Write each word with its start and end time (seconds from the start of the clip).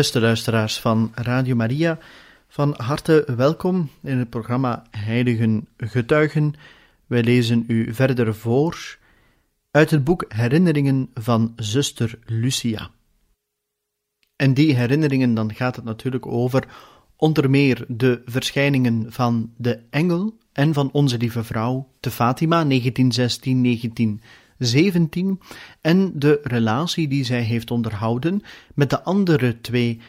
Beste 0.00 0.20
luisteraars 0.20 0.78
van 0.78 1.12
Radio 1.14 1.54
Maria, 1.54 1.98
van 2.48 2.74
harte 2.76 3.24
welkom 3.36 3.90
in 4.02 4.18
het 4.18 4.30
programma 4.30 4.82
Heiligen 4.90 5.68
Getuigen. 5.76 6.54
Wij 7.06 7.22
lezen 7.22 7.64
u 7.66 7.94
verder 7.94 8.34
voor 8.34 8.98
uit 9.70 9.90
het 9.90 10.04
boek 10.04 10.24
Herinneringen 10.28 11.10
van 11.14 11.52
zuster 11.56 12.18
Lucia. 12.24 12.90
En 14.36 14.54
die 14.54 14.74
herinneringen, 14.74 15.34
dan 15.34 15.54
gaat 15.54 15.76
het 15.76 15.84
natuurlijk 15.84 16.26
over 16.26 16.66
onder 17.16 17.50
meer 17.50 17.84
de 17.88 18.22
verschijningen 18.24 19.12
van 19.12 19.52
de 19.56 19.80
engel 19.90 20.38
en 20.52 20.74
van 20.74 20.90
onze 20.92 21.18
lieve 21.18 21.44
vrouw 21.44 21.88
te 22.00 22.10
Fatima 22.10 22.64
1916-19 22.64 22.68
17 24.60 25.40
en 25.80 26.18
de 26.18 26.40
relatie 26.42 27.08
die 27.08 27.24
zij 27.24 27.42
heeft 27.42 27.70
onderhouden 27.70 28.42
met 28.74 28.90
de 28.90 29.02
andere 29.02 29.60
twee 29.60 30.00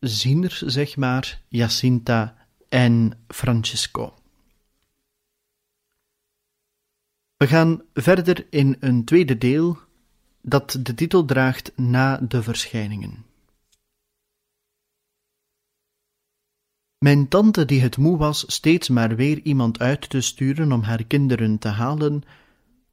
zieners, 0.00 0.60
zeg 0.60 0.96
maar, 0.96 1.40
Jacinta 1.48 2.36
en 2.68 3.12
Francisco. 3.28 4.14
We 7.36 7.46
gaan 7.46 7.82
verder 7.94 8.46
in 8.50 8.76
een 8.80 9.04
tweede 9.04 9.38
deel 9.38 9.78
dat 10.40 10.78
de 10.82 10.94
titel 10.94 11.24
draagt 11.24 11.72
Na 11.76 12.16
de 12.16 12.42
verschijningen. 12.42 13.24
Mijn 16.98 17.28
tante, 17.28 17.64
die 17.64 17.80
het 17.80 17.96
moe 17.96 18.16
was 18.16 18.44
steeds 18.46 18.88
maar 18.88 19.16
weer 19.16 19.40
iemand 19.42 19.78
uit 19.78 20.10
te 20.10 20.20
sturen 20.20 20.72
om 20.72 20.82
haar 20.82 21.04
kinderen 21.04 21.58
te 21.58 21.68
halen, 21.68 22.22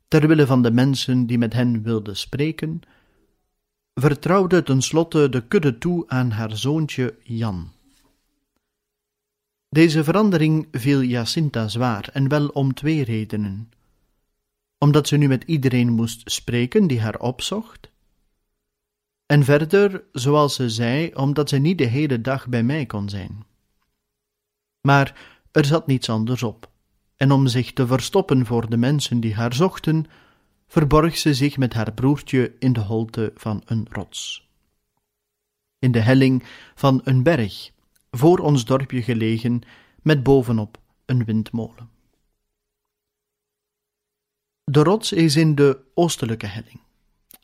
terwille 0.08 0.46
van 0.46 0.62
de 0.62 0.72
mensen 0.72 1.26
die 1.26 1.38
met 1.38 1.54
hen 1.54 1.84
wilden 1.84 2.18
spreken, 2.18 2.82
vertrouwde 3.94 4.64
tenslotte 4.64 5.30
de 5.30 5.48
kudde 5.48 5.78
toe 5.78 6.04
aan 6.08 6.32
haar 6.32 6.58
zoontje 6.58 7.16
Jan. 7.24 7.72
Deze 9.70 10.04
verandering 10.04 10.68
viel 10.72 11.02
Jacinta 11.02 11.68
zwaar, 11.68 12.10
en 12.14 12.28
wel 12.28 12.48
om 12.48 12.74
twee 12.74 13.04
redenen. 13.04 13.72
Omdat 14.78 15.08
ze 15.08 15.18
nu 15.18 15.28
met 15.28 15.44
iedereen 15.44 15.92
moest 15.92 16.32
spreken 16.32 16.88
die 16.88 17.02
haar 17.02 17.20
opzocht, 17.20 17.92
en 19.26 19.44
verder, 19.44 20.04
zoals 20.12 20.56
ze 20.56 20.70
zei, 20.70 21.14
omdat 21.14 21.50
ze 21.50 21.58
niet 21.58 21.78
de 21.78 21.86
hele 21.86 22.22
dag 22.22 22.48
bij 22.48 22.64
mij 22.64 22.86
kon 22.86 23.10
zijn. 23.10 23.46
Maar 24.82 25.38
er 25.52 25.66
zat 25.66 25.88
niets 25.88 26.10
anders 26.10 26.44
op 26.44 26.72
en 27.18 27.32
om 27.32 27.48
zich 27.48 27.74
te 27.74 27.88
verstoppen 27.88 28.46
voor 28.46 28.70
de 28.70 28.78
mensen 28.78 29.20
die 29.20 29.34
haar 29.34 29.54
zochten, 29.54 30.06
verborg 30.68 31.18
ze 31.18 31.34
zich 31.34 31.58
met 31.58 31.74
haar 31.74 31.94
broertje 31.94 32.56
in 32.60 32.74
de 32.74 32.80
holte 32.80 33.32
van 33.36 33.62
een 33.66 33.88
rots. 33.90 34.48
In 35.80 35.92
de 35.92 36.00
helling 36.00 36.44
van 36.76 37.02
een 37.04 37.24
berg, 37.24 37.72
voor 38.12 38.40
ons 38.40 38.66
dorpje 38.66 39.02
gelegen, 39.02 39.62
met 40.02 40.24
bovenop 40.24 40.78
een 41.06 41.26
windmolen. 41.26 41.90
De 44.64 44.84
rots 44.84 45.12
is 45.12 45.36
in 45.36 45.56
de 45.56 45.80
oostelijke 45.94 46.46
helling. 46.46 46.80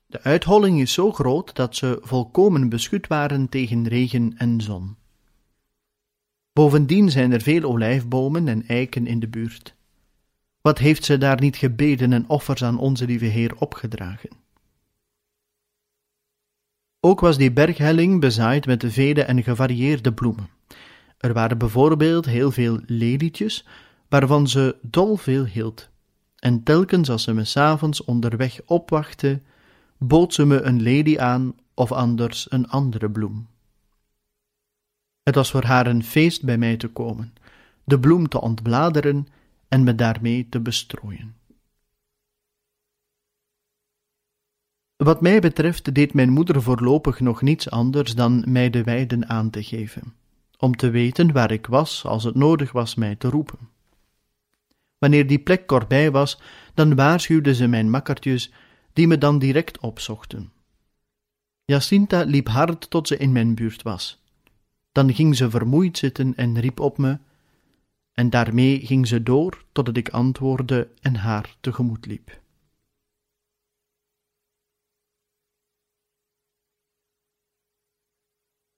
De 0.05 0.21
uitholling 0.21 0.81
is 0.81 0.93
zo 0.93 1.11
groot 1.11 1.55
dat 1.55 1.75
ze 1.75 1.99
volkomen 2.01 2.69
beschut 2.69 3.07
waren 3.07 3.49
tegen 3.49 3.87
regen 3.87 4.37
en 4.37 4.61
zon. 4.61 4.98
Bovendien 6.59 7.09
zijn 7.09 7.31
er 7.31 7.41
veel 7.41 7.63
olijfbomen 7.63 8.47
en 8.47 8.67
eiken 8.67 9.07
in 9.07 9.19
de 9.19 9.27
buurt. 9.27 9.75
Wat 10.61 10.77
heeft 10.77 11.05
ze 11.05 11.17
daar 11.17 11.39
niet 11.39 11.57
gebeden 11.57 12.13
en 12.13 12.29
offers 12.29 12.63
aan 12.63 12.77
onze 12.77 13.05
lieve 13.05 13.25
Heer 13.25 13.55
opgedragen? 13.55 14.29
Ook 16.99 17.19
was 17.19 17.37
die 17.37 17.51
berghelling 17.51 18.19
bezaaid 18.19 18.65
met 18.65 18.83
vele 18.87 19.23
en 19.23 19.43
gevarieerde 19.43 20.13
bloemen. 20.13 20.49
Er 21.17 21.33
waren 21.33 21.57
bijvoorbeeld 21.57 22.25
heel 22.25 22.51
veel 22.51 22.79
lelietjes, 22.85 23.65
waarvan 24.09 24.47
ze 24.47 24.75
dol 24.81 25.15
veel 25.15 25.45
hield. 25.45 25.89
En 26.35 26.63
telkens 26.63 27.09
als 27.09 27.23
ze 27.23 27.33
me 27.33 27.43
s'avonds 27.43 28.03
onderweg 28.03 28.61
opwachtte, 28.65 29.41
bood 29.97 30.33
ze 30.33 30.45
me 30.45 30.61
een 30.61 30.81
lelie 30.81 31.21
aan 31.21 31.55
of 31.73 31.91
anders 31.91 32.51
een 32.51 32.67
andere 32.67 33.09
bloem. 33.11 33.47
Het 35.29 35.37
was 35.37 35.51
voor 35.51 35.63
haar 35.63 35.87
een 35.87 36.03
feest 36.03 36.43
bij 36.43 36.57
mij 36.57 36.77
te 36.77 36.87
komen, 36.87 37.33
de 37.83 37.99
bloem 37.99 38.27
te 38.27 38.41
ontbladeren 38.41 39.27
en 39.67 39.83
me 39.83 39.95
daarmee 39.95 40.47
te 40.49 40.59
bestrooien. 40.59 41.35
Wat 44.95 45.21
mij 45.21 45.39
betreft 45.39 45.93
deed 45.93 46.13
mijn 46.13 46.29
moeder 46.29 46.61
voorlopig 46.61 47.19
nog 47.19 47.41
niets 47.41 47.69
anders 47.69 48.15
dan 48.15 48.43
mij 48.47 48.69
de 48.69 48.83
weiden 48.83 49.29
aan 49.29 49.49
te 49.49 49.63
geven, 49.63 50.13
om 50.57 50.75
te 50.75 50.89
weten 50.89 51.31
waar 51.31 51.51
ik 51.51 51.65
was 51.65 52.05
als 52.05 52.23
het 52.23 52.35
nodig 52.35 52.71
was 52.71 52.95
mij 52.95 53.15
te 53.15 53.29
roepen. 53.29 53.69
Wanneer 54.97 55.27
die 55.27 55.39
plek 55.39 55.67
kortbij 55.67 56.11
was, 56.11 56.41
dan 56.73 56.95
waarschuwde 56.95 57.53
ze 57.53 57.67
mijn 57.67 57.89
makkertjes, 57.89 58.51
die 58.93 59.07
me 59.07 59.17
dan 59.17 59.39
direct 59.39 59.79
opzochten. 59.79 60.51
Jacinta 61.65 62.21
liep 62.21 62.47
hard 62.47 62.89
tot 62.89 63.07
ze 63.07 63.17
in 63.17 63.31
mijn 63.31 63.55
buurt 63.55 63.81
was, 63.81 64.19
dan 64.91 65.13
ging 65.13 65.35
ze 65.35 65.49
vermoeid 65.49 65.97
zitten 65.97 66.35
en 66.35 66.59
riep 66.59 66.79
op 66.79 66.97
me, 66.97 67.19
en 68.13 68.29
daarmee 68.29 68.85
ging 68.85 69.07
ze 69.07 69.23
door 69.23 69.63
totdat 69.71 69.97
ik 69.97 70.09
antwoordde 70.09 70.89
en 71.01 71.15
haar 71.15 71.55
tegemoet 71.59 72.05
liep. 72.05 72.41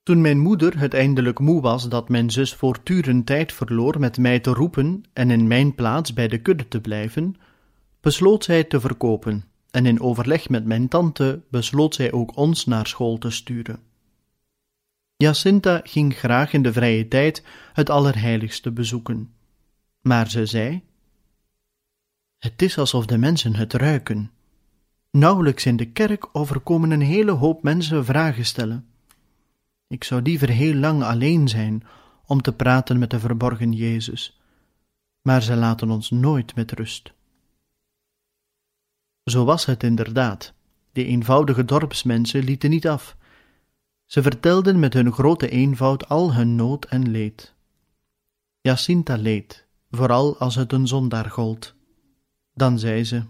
Toen 0.04 0.22
mijn 0.22 0.40
moeder 0.40 0.80
het 0.80 0.94
eindelijk 0.94 1.40
moe 1.40 1.62
was 1.62 1.90
dat 1.90 2.10
mijn 2.10 2.30
zus 2.30 2.54
voortdurend 2.54 3.26
tijd 3.26 3.54
verloor 3.54 4.00
met 4.00 4.18
mij 4.18 4.40
te 4.40 4.54
roepen 4.54 5.04
en 5.14 5.32
in 5.32 5.48
mijn 5.48 5.76
plaats 5.76 6.14
bij 6.14 6.28
de 6.28 6.42
kudde 6.42 6.68
te 6.68 6.82
blijven, 6.82 7.36
besloot 8.00 8.44
zij 8.44 8.64
te 8.64 8.80
verkopen, 8.80 9.44
en 9.72 9.86
in 9.86 10.02
overleg 10.02 10.50
met 10.50 10.66
mijn 10.66 10.88
tante 10.88 11.42
besloot 11.50 11.96
zij 11.96 12.12
ook 12.12 12.38
ons 12.38 12.66
naar 12.66 12.88
school 12.88 13.18
te 13.18 13.30
sturen. 13.30 13.91
Jacinta 15.22 15.82
ging 15.84 16.18
graag 16.18 16.54
in 16.54 16.62
de 16.62 16.74
vrije 16.74 17.08
tijd 17.08 17.44
het 17.74 17.90
Allerheiligste 17.90 18.72
bezoeken. 18.72 19.34
Maar 20.02 20.30
ze 20.30 20.46
zei: 20.46 20.84
Het 22.38 22.62
is 22.62 22.78
alsof 22.78 23.06
de 23.06 23.18
mensen 23.18 23.56
het 23.56 23.74
ruiken. 23.74 24.32
Nauwelijks 25.12 25.66
in 25.66 25.76
de 25.76 25.92
kerk 25.92 26.30
overkomen 26.32 26.92
een 26.92 27.02
hele 27.02 27.32
hoop 27.32 27.64
mensen 27.64 28.06
vragen 28.06 28.46
stellen. 28.46 28.86
Ik 29.88 30.04
zou 30.04 30.22
liever 30.22 30.50
heel 30.50 30.74
lang 30.74 31.04
alleen 31.04 31.48
zijn 31.48 31.84
om 32.26 32.42
te 32.42 32.53
praten 32.53 33.00
met 33.00 33.09
de 33.09 33.20
verborgen 33.20 33.72
Jezus, 33.72 34.42
maar 35.22 35.42
ze 35.42 35.56
laten 35.56 35.90
ons 35.90 36.09
nooit 36.09 36.56
met 36.56 36.72
rust. 36.72 37.14
Zo 39.23 39.46
was 39.46 39.66
het 39.66 39.84
inderdaad. 39.84 40.53
Die 40.91 41.06
eenvoudige 41.06 41.66
dorpsmensen 41.66 42.44
lieten 42.44 42.70
niet 42.70 42.88
af 42.88 43.20
ze 44.11 44.22
vertelden 44.22 44.79
met 44.79 44.93
hun 44.93 45.11
grote 45.11 45.49
eenvoud 45.49 46.09
al 46.09 46.34
hun 46.34 46.55
nood 46.55 46.85
en 46.85 47.11
leed. 47.11 47.53
Jacinta 48.61 49.16
leed, 49.16 49.67
vooral 49.91 50.37
als 50.37 50.55
het 50.55 50.73
een 50.73 50.87
zondaar 50.87 51.29
gold. 51.29 51.75
Dan 52.53 52.79
zei 52.79 53.03
ze: 53.03 53.23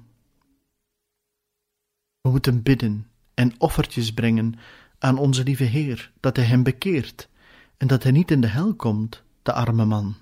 We 2.21 2.29
moeten 2.29 2.61
bidden 2.61 3.07
en 3.33 3.53
offertjes 3.57 4.13
brengen 4.13 4.53
aan 4.99 5.17
onze 5.17 5.43
lieve 5.43 5.63
Heer, 5.63 6.11
dat 6.19 6.35
hij 6.35 6.45
hem 6.45 6.63
bekeert 6.63 7.29
en 7.77 7.87
dat 7.87 8.03
hij 8.03 8.11
niet 8.11 8.31
in 8.31 8.41
de 8.41 8.47
hel 8.47 8.73
komt, 8.75 9.23
de 9.41 9.53
arme 9.53 9.85
man. 9.85 10.15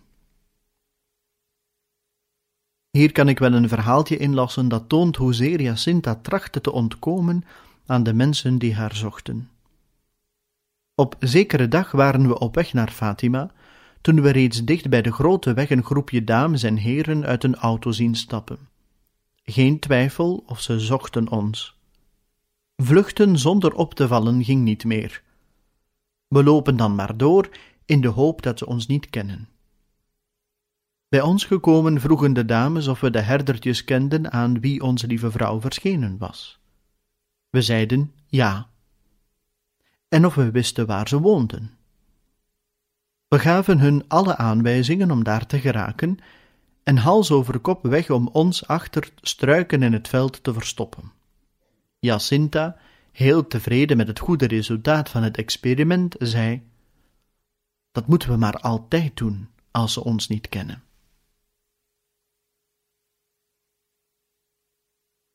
Hier 2.90 3.12
kan 3.12 3.30
ik 3.30 3.40
wel 3.40 3.54
een 3.54 3.70
verhaaltje 3.70 4.18
inlassen 4.18 4.68
dat 4.68 4.90
toont 4.90 5.16
hoezeer 5.16 5.62
Jacinta 5.62 6.16
trachtte 6.16 6.62
te 6.62 6.72
ontkomen 6.72 7.44
aan 7.86 8.04
de 8.04 8.14
mensen 8.14 8.58
die 8.58 8.76
haar 8.76 8.96
zochten. 8.96 9.50
Op 11.00 11.16
zekere 11.20 11.68
dag 11.68 11.92
waren 11.92 12.28
we 12.28 12.40
op 12.40 12.56
weg 12.56 12.74
naar 12.74 12.92
Fatima, 12.92 13.52
toen 14.02 14.22
we 14.22 14.30
reeds 14.30 14.64
dicht 14.64 14.90
bij 14.90 15.02
de 15.02 15.12
grote 15.12 15.54
weg 15.54 15.70
een 15.70 15.84
groepje 15.84 16.24
dames 16.24 16.64
en 16.64 16.76
heren 16.76 17.26
uit 17.26 17.44
een 17.44 17.56
auto 17.56 17.92
zien 17.92 18.16
stappen. 18.16 18.68
geen 19.44 19.80
twijfel 19.80 20.44
of 20.46 20.62
ze 20.62 20.80
zochten 20.80 21.30
ons. 21.30 21.78
Vluchten 22.76 23.38
zonder 23.38 23.74
op 23.74 23.94
te 23.94 24.08
vallen 24.08 24.44
ging 24.44 24.64
niet 24.64 24.86
meer. 24.86 25.24
We 26.28 26.44
lopen 26.44 26.78
dan 26.78 26.96
maar 26.96 27.18
door 27.18 27.50
in 27.86 28.02
de 28.02 28.08
hoop 28.08 28.42
dat 28.42 28.58
ze 28.58 28.66
ons 28.66 28.88
niet 28.88 29.10
kennen. 29.10 29.50
Bij 31.10 31.22
ons 31.22 31.46
gekomen 31.46 32.02
vroegen 32.02 32.34
de 32.34 32.46
dames 32.46 32.88
of 32.88 33.00
we 33.00 33.10
de 33.10 33.22
herdertjes 33.22 33.84
kenden 33.84 34.32
aan 34.32 34.60
wie 34.60 34.82
onze 34.82 35.08
lieve 35.08 35.32
vrouw 35.32 35.62
verschenen 35.62 36.18
was. 36.18 36.60
We 37.50 37.62
zeiden 37.62 38.14
ja. 38.28 38.70
En 40.10 40.26
of 40.26 40.36
we 40.36 40.52
wisten 40.52 40.86
waar 40.86 41.08
ze 41.08 41.20
woonden. 41.20 41.78
We 43.28 43.40
gaven 43.40 43.80
hun 43.80 44.04
alle 44.08 44.36
aanwijzingen 44.36 45.12
om 45.12 45.24
daar 45.24 45.46
te 45.46 45.60
geraken 45.60 46.18
en 46.84 46.98
hals 46.98 47.32
over 47.32 47.60
kop 47.60 47.84
weg 47.84 48.10
om 48.10 48.28
ons 48.28 48.68
achter 48.68 49.12
struiken 49.22 49.84
in 49.84 49.94
het 49.94 50.08
veld 50.08 50.44
te 50.44 50.54
verstoppen. 50.54 51.12
Jacinta, 52.00 52.78
heel 53.12 53.48
tevreden 53.48 53.98
met 53.98 54.08
het 54.08 54.20
goede 54.20 54.48
resultaat 54.48 55.10
van 55.10 55.24
het 55.24 55.38
experiment, 55.38 56.16
zei: 56.20 56.62
Dat 57.92 58.08
moeten 58.08 58.30
we 58.30 58.38
maar 58.38 58.56
altijd 58.56 59.18
doen 59.18 59.50
als 59.72 59.94
ze 59.94 60.04
ons 60.04 60.28
niet 60.28 60.50
kennen. 60.50 60.84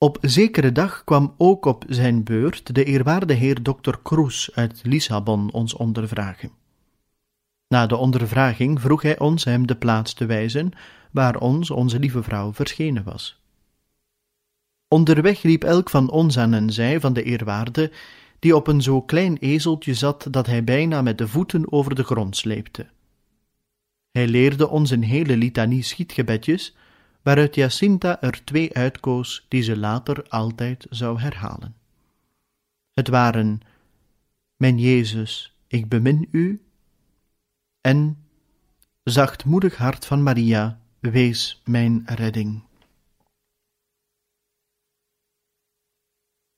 Op 0.05 0.19
zekere 0.21 0.73
dag 0.73 1.05
kwam 1.05 1.35
ook 1.37 1.67
op 1.67 1.85
zijn 1.89 2.25
beurt 2.25 2.75
de 2.75 2.85
eerwaarde 2.85 3.33
heer 3.35 3.63
Dr. 3.63 3.95
Cruz 4.03 4.49
uit 4.55 4.81
Lissabon 4.83 5.53
ons 5.53 5.75
ondervragen. 5.75 6.51
Na 7.69 7.87
de 7.87 7.97
ondervraging 7.97 8.81
vroeg 8.81 9.03
hij 9.03 9.19
ons 9.19 9.45
hem 9.45 9.67
de 9.67 9.77
plaats 9.77 10.15
te 10.15 10.27
wijzen 10.27 10.73
waar 11.11 11.37
ons 11.37 11.71
onze 11.71 11.99
lieve 11.99 12.23
vrouw 12.23 12.53
verschenen 12.53 13.05
was. 13.05 13.41
Onderweg 14.89 15.43
liep 15.43 15.65
elk 15.65 15.91
van 15.91 16.11
ons 16.11 16.39
aan 16.39 16.53
een 16.53 16.71
zij 16.71 17.01
van 17.01 17.13
de 17.13 17.23
eerwaarde, 17.23 17.93
die 18.39 18.57
op 18.57 18.67
een 18.67 18.83
zo 18.83 19.03
klein 19.03 19.37
ezeltje 19.37 19.95
zat 19.95 20.27
dat 20.31 20.47
hij 20.47 20.65
bijna 20.65 21.03
met 21.03 21.19
de 21.19 21.29
voeten 21.29 21.73
over 21.73 21.95
de 21.95 22.05
grond 22.05 22.37
sleepte. 22.37 22.87
Hij 24.11 24.29
leerde 24.29 24.69
ons 24.69 24.91
een 24.91 25.05
hele 25.05 25.37
litanie 25.37 25.83
schietgebedjes, 25.83 26.75
waaruit 27.25 27.55
Jacinta 27.55 28.21
er 28.23 28.45
twee 28.45 28.75
uitkoos 28.75 29.47
die 29.49 29.63
ze 29.63 29.77
later 29.77 30.29
altijd 30.29 30.87
zou 30.91 31.21
herhalen. 31.21 31.77
Het 32.93 33.09
waren: 33.09 33.61
Mijn 34.57 34.79
Jezus, 34.79 35.57
ik 35.67 35.89
bemin 35.89 36.29
u, 36.31 36.65
en 37.81 38.25
Zachtmoedig 39.05 39.77
hart 39.77 40.07
van 40.07 40.23
Maria, 40.23 40.81
wees 41.01 41.63
mijn 41.65 42.03
redding. 42.07 42.63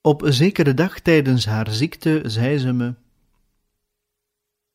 Op 0.01 0.23
zekere 0.25 0.75
dag 0.75 1.01
tijdens 1.01 1.47
haar 1.47 1.71
ziekte 1.71 2.23
zei 2.25 2.59
ze 2.59 2.73
me: 2.73 2.95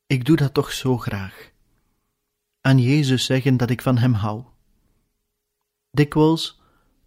Ik 0.06 0.24
doe 0.24 0.36
dat 0.36 0.54
toch 0.54 0.72
zo 0.72 0.98
graag. 0.98 1.50
Aan 2.60 2.78
Jezus 2.78 3.24
zeggen 3.24 3.56
dat 3.56 3.70
ik 3.70 3.82
van 3.82 3.98
hem 3.98 4.12
hou. 4.12 4.51
Dikwijls, 5.94 6.60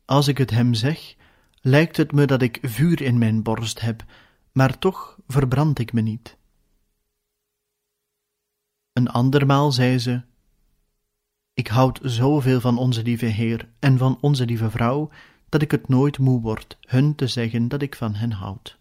als 0.05 0.27
ik 0.27 0.37
het 0.37 0.49
hem 0.49 0.73
zeg, 0.73 1.15
lijkt 1.61 1.97
het 1.97 2.11
me 2.11 2.25
dat 2.25 2.41
ik 2.41 2.59
vuur 2.61 3.01
in 3.01 3.17
mijn 3.17 3.43
borst 3.43 3.79
heb, 3.79 4.05
maar 4.51 4.79
toch 4.79 5.19
verbrand 5.27 5.79
ik 5.79 5.93
me 5.93 6.01
niet. 6.01 6.37
Een 8.93 9.07
andermaal 9.07 9.71
zei 9.71 9.99
ze: 9.99 10.21
Ik 11.53 11.67
houd 11.67 11.99
zoveel 12.03 12.61
van 12.61 12.77
onze 12.77 13.03
lieve 13.03 13.25
Heer 13.25 13.69
en 13.79 13.97
van 13.97 14.17
onze 14.21 14.45
lieve 14.45 14.69
vrouw, 14.69 15.09
dat 15.49 15.61
ik 15.61 15.71
het 15.71 15.87
nooit 15.87 16.17
moe 16.17 16.41
word 16.41 16.77
hun 16.81 17.15
te 17.15 17.27
zeggen 17.27 17.67
dat 17.67 17.81
ik 17.81 17.95
van 17.95 18.15
hen 18.15 18.31
houd. 18.31 18.77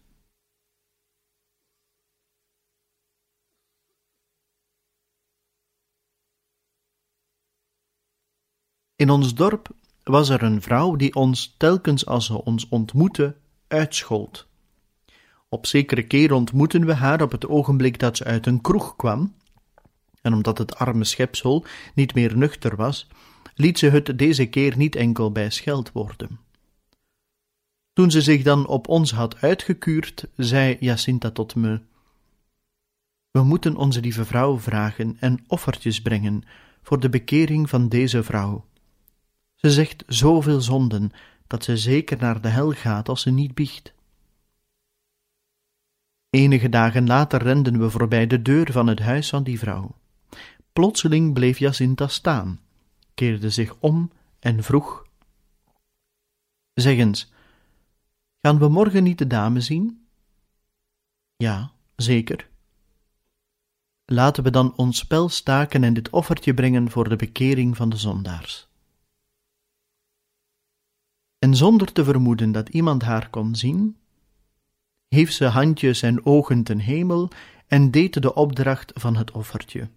In 8.95 9.09
ons 9.09 9.35
dorp 9.35 9.75
was 10.09 10.29
er 10.29 10.43
een 10.43 10.61
vrouw 10.61 10.95
die 10.95 11.15
ons 11.15 11.55
telkens 11.57 12.05
als 12.05 12.25
ze 12.25 12.43
ons 12.43 12.69
ontmoette 12.69 13.35
uitschold. 13.67 14.47
Op 15.49 15.65
zekere 15.65 16.03
keer 16.03 16.33
ontmoetten 16.33 16.85
we 16.85 16.93
haar 16.93 17.21
op 17.21 17.31
het 17.31 17.47
ogenblik 17.47 17.99
dat 17.99 18.17
ze 18.17 18.23
uit 18.23 18.45
een 18.45 18.61
kroeg 18.61 18.95
kwam, 18.95 19.33
en 20.21 20.33
omdat 20.33 20.57
het 20.57 20.75
arme 20.75 21.03
schepsel 21.03 21.65
niet 21.93 22.13
meer 22.13 22.37
nuchter 22.37 22.75
was, 22.75 23.07
liet 23.55 23.79
ze 23.79 23.89
het 23.89 24.17
deze 24.17 24.45
keer 24.45 24.77
niet 24.77 24.95
enkel 24.95 25.31
bij 25.31 25.51
worden. 25.93 26.39
Toen 27.93 28.11
ze 28.11 28.21
zich 28.21 28.43
dan 28.43 28.67
op 28.67 28.87
ons 28.87 29.11
had 29.11 29.41
uitgekuurd, 29.41 30.27
zei 30.35 30.77
Jacinta 30.79 31.31
tot 31.31 31.55
me: 31.55 31.79
We 33.31 33.43
moeten 33.43 33.75
onze 33.75 34.01
lieve 34.01 34.25
vrouw 34.25 34.59
vragen 34.59 35.17
en 35.19 35.43
offertjes 35.47 36.01
brengen 36.01 36.43
voor 36.81 36.99
de 36.99 37.09
bekering 37.09 37.69
van 37.69 37.89
deze 37.89 38.23
vrouw. 38.23 38.65
Ze 39.65 39.71
zegt 39.71 40.03
zoveel 40.07 40.61
zonden 40.61 41.11
dat 41.47 41.63
ze 41.63 41.77
zeker 41.77 42.17
naar 42.17 42.41
de 42.41 42.47
hel 42.47 42.71
gaat 42.71 43.09
als 43.09 43.21
ze 43.21 43.29
niet 43.29 43.53
biecht. 43.53 43.93
Enige 46.29 46.69
dagen 46.69 47.07
later 47.07 47.43
renden 47.43 47.79
we 47.79 47.89
voorbij 47.89 48.27
de 48.27 48.41
deur 48.41 48.71
van 48.71 48.87
het 48.87 48.99
huis 48.99 49.29
van 49.29 49.43
die 49.43 49.59
vrouw. 49.59 49.95
Plotseling 50.73 51.33
bleef 51.33 51.57
Jacinta 51.57 52.07
staan, 52.07 52.59
keerde 53.13 53.49
zich 53.49 53.75
om 53.79 54.11
en 54.39 54.63
vroeg: 54.63 55.05
Zeg 56.73 56.97
eens, 56.97 57.31
gaan 58.41 58.59
we 58.59 58.67
morgen 58.67 59.03
niet 59.03 59.17
de 59.17 59.27
dame 59.27 59.61
zien? 59.61 60.07
Ja, 61.35 61.71
zeker. 61.95 62.49
Laten 64.05 64.43
we 64.43 64.49
dan 64.49 64.75
ons 64.75 64.97
spel 64.97 65.29
staken 65.29 65.83
en 65.83 65.93
dit 65.93 66.09
offertje 66.09 66.53
brengen 66.53 66.91
voor 66.91 67.09
de 67.09 67.15
bekering 67.15 67.75
van 67.75 67.89
de 67.89 67.97
zondaars. 67.97 68.67
En 71.45 71.55
zonder 71.55 71.91
te 71.91 72.03
vermoeden 72.03 72.51
dat 72.51 72.69
iemand 72.69 73.01
haar 73.03 73.29
kon 73.29 73.55
zien, 73.55 73.97
hief 75.07 75.31
ze 75.31 75.45
handjes 75.45 76.01
en 76.01 76.25
ogen 76.25 76.63
ten 76.63 76.79
hemel 76.79 77.29
en 77.67 77.91
deed 77.91 78.21
de 78.21 78.33
opdracht 78.33 78.91
van 78.95 79.15
het 79.15 79.31
offertje. 79.31 79.89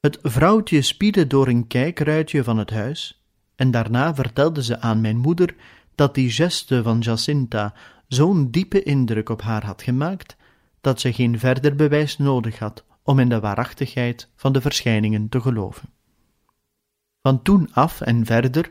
Het 0.00 0.18
vrouwtje 0.22 0.82
spiedde 0.82 1.26
door 1.26 1.48
een 1.48 1.66
kijkruitje 1.66 2.44
van 2.44 2.58
het 2.58 2.70
huis, 2.70 3.24
en 3.56 3.70
daarna 3.70 4.14
vertelde 4.14 4.62
ze 4.62 4.80
aan 4.80 5.00
mijn 5.00 5.16
moeder 5.16 5.54
dat 5.94 6.14
die 6.14 6.30
geste 6.30 6.82
van 6.82 6.98
Jacinta 6.98 7.74
zo'n 8.06 8.50
diepe 8.50 8.82
indruk 8.82 9.28
op 9.28 9.42
haar 9.42 9.64
had 9.64 9.82
gemaakt, 9.82 10.36
dat 10.80 11.00
ze 11.00 11.12
geen 11.12 11.38
verder 11.38 11.76
bewijs 11.76 12.18
nodig 12.18 12.58
had 12.58 12.84
om 13.02 13.18
in 13.18 13.28
de 13.28 13.40
waarachtigheid 13.40 14.28
van 14.36 14.52
de 14.52 14.60
verschijningen 14.60 15.28
te 15.28 15.40
geloven. 15.40 15.88
Van 17.22 17.42
toen 17.42 17.72
af 17.72 18.00
en 18.00 18.26
verder 18.26 18.70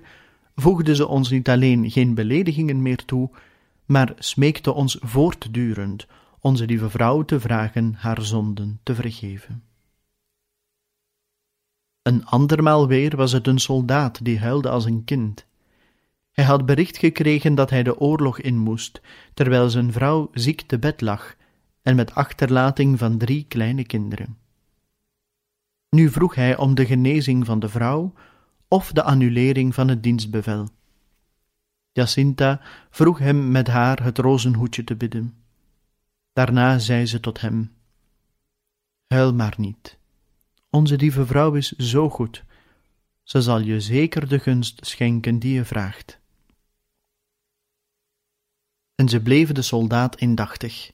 voegde 0.59 0.95
ze 0.95 1.07
ons 1.07 1.29
niet 1.29 1.49
alleen 1.49 1.91
geen 1.91 2.13
beledigingen 2.13 2.81
meer 2.81 3.05
toe, 3.05 3.29
maar 3.85 4.13
smeekte 4.17 4.73
ons 4.73 4.97
voortdurend 5.01 6.07
onze 6.39 6.65
lieve 6.65 6.89
vrouw 6.89 7.21
te 7.21 7.39
vragen 7.39 7.93
haar 7.93 8.21
zonden 8.21 8.79
te 8.83 8.95
vergeven. 8.95 9.63
Een 12.01 12.25
andermaal 12.25 12.87
weer 12.87 13.15
was 13.15 13.31
het 13.31 13.47
een 13.47 13.59
soldaat 13.59 14.25
die 14.25 14.39
huilde 14.39 14.69
als 14.69 14.85
een 14.85 15.03
kind. 15.03 15.45
Hij 16.31 16.45
had 16.45 16.65
bericht 16.65 16.97
gekregen 16.97 17.55
dat 17.55 17.69
hij 17.69 17.83
de 17.83 17.99
oorlog 17.99 18.39
in 18.39 18.57
moest, 18.57 19.01
terwijl 19.33 19.69
zijn 19.69 19.91
vrouw 19.91 20.29
ziek 20.33 20.61
te 20.61 20.79
bed 20.79 21.01
lag 21.01 21.35
en 21.81 21.95
met 21.95 22.15
achterlating 22.15 22.99
van 22.99 23.17
drie 23.17 23.45
kleine 23.47 23.85
kinderen. 23.85 24.37
Nu 25.89 26.09
vroeg 26.09 26.35
hij 26.35 26.57
om 26.57 26.75
de 26.75 26.85
genezing 26.85 27.45
van 27.45 27.59
de 27.59 27.69
vrouw 27.69 28.13
of 28.69 28.91
de 28.91 29.03
annulering 29.03 29.73
van 29.73 29.87
het 29.87 30.03
dienstbevel. 30.03 30.69
Jacinta 31.91 32.61
vroeg 32.89 33.19
hem 33.19 33.51
met 33.51 33.67
haar 33.67 34.03
het 34.03 34.17
rozenhoedje 34.17 34.83
te 34.83 34.95
bidden. 34.95 35.35
Daarna 36.33 36.79
zei 36.79 37.05
ze 37.05 37.19
tot 37.19 37.41
hem: 37.41 37.73
Huil 39.07 39.33
maar 39.33 39.55
niet. 39.57 39.97
Onze 40.69 40.95
lieve 40.95 41.25
vrouw 41.25 41.53
is 41.53 41.71
zo 41.71 42.09
goed. 42.09 42.43
Ze 43.23 43.41
zal 43.41 43.59
je 43.59 43.79
zeker 43.79 44.27
de 44.27 44.39
gunst 44.39 44.85
schenken 44.85 45.39
die 45.39 45.53
je 45.53 45.65
vraagt. 45.65 46.19
En 48.95 49.09
ze 49.09 49.21
bleven 49.21 49.55
de 49.55 49.61
soldaat 49.61 50.15
indachtig. 50.15 50.91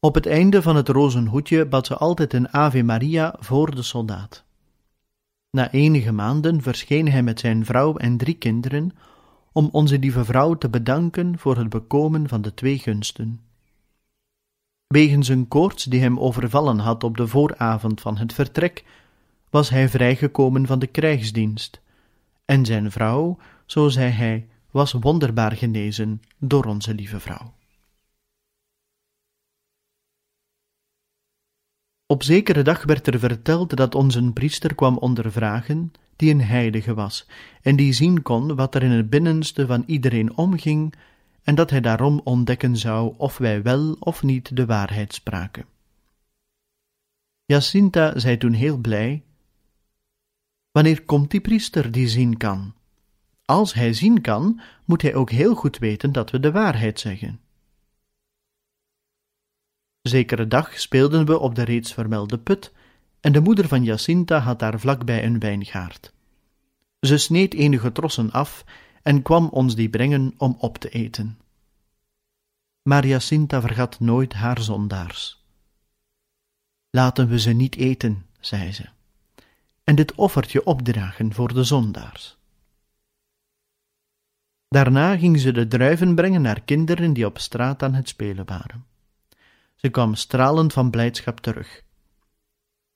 Op 0.00 0.14
het 0.14 0.26
einde 0.26 0.62
van 0.62 0.76
het 0.76 0.88
rozenhoedje 0.88 1.66
bad 1.66 1.86
ze 1.86 1.96
altijd 1.96 2.32
een 2.32 2.52
Ave 2.52 2.82
Maria 2.82 3.36
voor 3.38 3.74
de 3.74 3.82
soldaat. 3.82 4.44
Na 5.58 5.70
enige 5.70 6.12
maanden 6.12 6.62
verscheen 6.62 7.08
hij 7.08 7.22
met 7.22 7.40
zijn 7.40 7.64
vrouw 7.64 7.96
en 7.96 8.16
drie 8.16 8.34
kinderen 8.34 8.92
om 9.52 9.68
onze 9.72 9.98
lieve 9.98 10.24
vrouw 10.24 10.54
te 10.54 10.68
bedanken 10.68 11.38
voor 11.38 11.56
het 11.56 11.68
bekomen 11.68 12.28
van 12.28 12.42
de 12.42 12.54
twee 12.54 12.78
gunsten. 12.78 13.40
Wegens 14.86 15.28
een 15.28 15.48
koorts 15.48 15.84
die 15.84 16.00
hem 16.00 16.18
overvallen 16.18 16.78
had 16.78 17.04
op 17.04 17.16
de 17.16 17.26
vooravond 17.26 18.00
van 18.00 18.16
het 18.16 18.32
vertrek, 18.32 18.84
was 19.50 19.70
hij 19.70 19.88
vrijgekomen 19.88 20.66
van 20.66 20.78
de 20.78 20.86
krijgsdienst, 20.86 21.80
en 22.44 22.64
zijn 22.64 22.90
vrouw, 22.90 23.38
zo 23.66 23.88
zei 23.88 24.10
hij, 24.10 24.46
was 24.70 24.92
wonderbaar 24.92 25.52
genezen 25.52 26.22
door 26.38 26.64
onze 26.64 26.94
lieve 26.94 27.20
vrouw. 27.20 27.52
Op 32.10 32.22
zekere 32.22 32.62
dag 32.62 32.84
werd 32.84 33.06
er 33.06 33.18
verteld 33.18 33.76
dat 33.76 33.94
ons 33.94 34.14
een 34.14 34.32
priester 34.32 34.74
kwam 34.74 34.98
ondervragen, 34.98 35.92
die 36.16 36.30
een 36.30 36.40
heilige 36.40 36.94
was, 36.94 37.26
en 37.62 37.76
die 37.76 37.92
zien 37.92 38.22
kon 38.22 38.54
wat 38.54 38.74
er 38.74 38.82
in 38.82 38.90
het 38.90 39.10
binnenste 39.10 39.66
van 39.66 39.82
iedereen 39.86 40.36
omging, 40.36 40.94
en 41.42 41.54
dat 41.54 41.70
hij 41.70 41.80
daarom 41.80 42.20
ontdekken 42.24 42.76
zou 42.76 43.14
of 43.16 43.38
wij 43.38 43.62
wel 43.62 43.96
of 43.98 44.22
niet 44.22 44.56
de 44.56 44.66
waarheid 44.66 45.14
spraken. 45.14 45.64
Jacinta 47.44 48.18
zei 48.18 48.36
toen 48.38 48.52
heel 48.52 48.76
blij: 48.76 49.22
Wanneer 50.70 51.02
komt 51.02 51.30
die 51.30 51.40
priester 51.40 51.90
die 51.92 52.08
zien 52.08 52.36
kan? 52.36 52.74
Als 53.44 53.74
hij 53.74 53.92
zien 53.92 54.20
kan, 54.20 54.60
moet 54.84 55.02
hij 55.02 55.14
ook 55.14 55.30
heel 55.30 55.54
goed 55.54 55.78
weten 55.78 56.12
dat 56.12 56.30
we 56.30 56.40
de 56.40 56.50
waarheid 56.50 57.00
zeggen. 57.00 57.40
Zekere 60.02 60.48
dag 60.48 60.80
speelden 60.80 61.26
we 61.26 61.38
op 61.38 61.54
de 61.54 61.62
reeds 61.62 61.92
vermelde 61.92 62.38
put, 62.38 62.72
en 63.20 63.32
de 63.32 63.40
moeder 63.40 63.68
van 63.68 63.84
Jacinta 63.84 64.38
had 64.38 64.58
daar 64.58 64.80
vlakbij 64.80 65.24
een 65.24 65.38
wijngaard. 65.38 66.12
Ze 67.00 67.18
sneed 67.18 67.54
enige 67.54 67.92
trossen 67.92 68.30
af 68.30 68.64
en 69.02 69.22
kwam 69.22 69.48
ons 69.48 69.74
die 69.74 69.88
brengen 69.88 70.34
om 70.36 70.56
op 70.58 70.78
te 70.78 70.88
eten. 70.88 71.38
Maar 72.82 73.06
Jacinta 73.06 73.60
vergat 73.60 74.00
nooit 74.00 74.32
haar 74.32 74.60
zondaars. 74.60 75.44
Laten 76.90 77.28
we 77.28 77.38
ze 77.40 77.52
niet 77.52 77.76
eten, 77.76 78.26
zei 78.40 78.72
ze, 78.72 78.88
en 79.84 79.94
dit 79.94 80.14
offertje 80.14 80.64
opdragen 80.64 81.32
voor 81.32 81.54
de 81.54 81.64
zondaars. 81.64 82.36
Daarna 84.68 85.16
ging 85.16 85.40
ze 85.40 85.52
de 85.52 85.68
druiven 85.68 86.14
brengen 86.14 86.42
naar 86.42 86.60
kinderen 86.60 87.12
die 87.12 87.26
op 87.26 87.38
straat 87.38 87.82
aan 87.82 87.94
het 87.94 88.08
spelen 88.08 88.46
waren. 88.46 88.87
Ze 89.78 89.88
kwam 89.88 90.14
stralend 90.14 90.72
van 90.72 90.90
blijdschap 90.90 91.40
terug. 91.40 91.82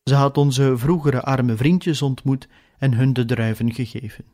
Ze 0.02 0.14
had 0.14 0.38
onze 0.38 0.76
vroegere 0.76 1.22
arme 1.22 1.56
vriendjes 1.56 2.02
ontmoet 2.02 2.48
en 2.78 2.94
hun 2.94 3.12
de 3.12 3.24
druiven 3.24 3.72
gegeven. 3.74 4.24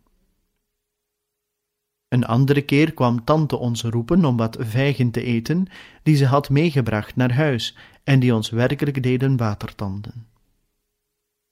Een 2.09 2.25
andere 2.25 2.63
keer 2.63 2.95
kwam 2.95 3.25
tante 3.25 3.57
ons 3.57 3.83
roepen 3.83 4.25
om 4.25 4.37
wat 4.37 4.57
vijgen 4.61 5.11
te 5.11 5.23
eten, 5.23 5.67
die 6.03 6.17
ze 6.17 6.27
had 6.27 6.51
meegebracht 6.51 7.17
naar 7.17 7.33
huis 7.33 7.77
en 8.05 8.21
die 8.21 8.35
ons 8.35 8.51
werkelijk 8.51 9.03
deden 9.03 9.37
watertanden. 9.37 10.27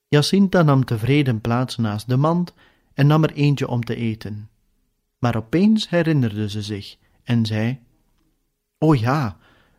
Jacinta 0.09 0.62
nam 0.62 0.85
tevreden 0.85 1.41
plaats 1.41 1.76
naast 1.76 2.09
de 2.09 2.17
mand 2.17 2.55
en 2.95 3.07
nam 3.07 3.23
er 3.23 3.33
eentje 3.33 3.69
om 3.69 3.85
te 3.85 3.95
eten. 3.95 4.50
Maar 5.19 5.37
opeens 5.37 5.88
herinnerde 5.88 6.49
ze 6.49 6.62
zich 6.62 6.97
en 7.23 7.47
zei: 7.47 7.79
O 8.79 8.95
ja, 8.95 9.37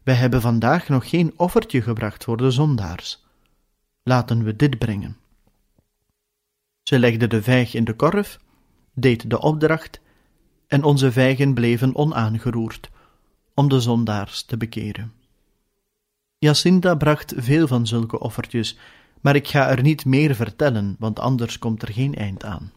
wij 0.08 0.16
hebben 0.16 0.42
vandaag 0.42 0.88
nog 0.88 1.10
geen 1.10 1.34
offertje 1.36 1.82
gebracht 1.82 2.24
voor 2.24 2.38
de 2.38 2.52
zondaars. 2.52 3.26
Laten 4.04 4.44
we 4.44 4.56
dit 4.56 4.78
brengen. 4.78 5.18
Ze 6.84 7.00
legde 7.00 7.28
de 7.28 7.44
vijg 7.44 7.74
in 7.74 7.84
de 7.84 7.94
korf, 7.94 8.40
deed 8.94 9.30
de 9.30 9.42
opdracht, 9.42 10.02
en 10.68 10.84
onze 10.84 11.12
vijgen 11.12 11.54
bleven 11.54 11.96
onaangeroerd, 11.96 12.90
om 13.54 13.70
de 13.70 13.80
zondaars 13.80 14.44
te 14.44 14.58
bekeren. 14.58 15.14
Jacinta 16.38 16.96
bracht 16.96 17.34
veel 17.38 17.68
van 17.68 17.88
zulke 17.88 18.20
offertjes, 18.20 18.78
maar 19.22 19.36
ik 19.36 19.48
ga 19.48 19.70
er 19.70 19.82
niet 19.82 20.06
meer 20.06 20.36
vertellen, 20.36 20.96
want 21.00 21.20
anders 21.20 21.60
komt 21.60 21.82
er 21.82 21.94
geen 21.94 22.16
eind 22.16 22.44
aan. 22.44 22.72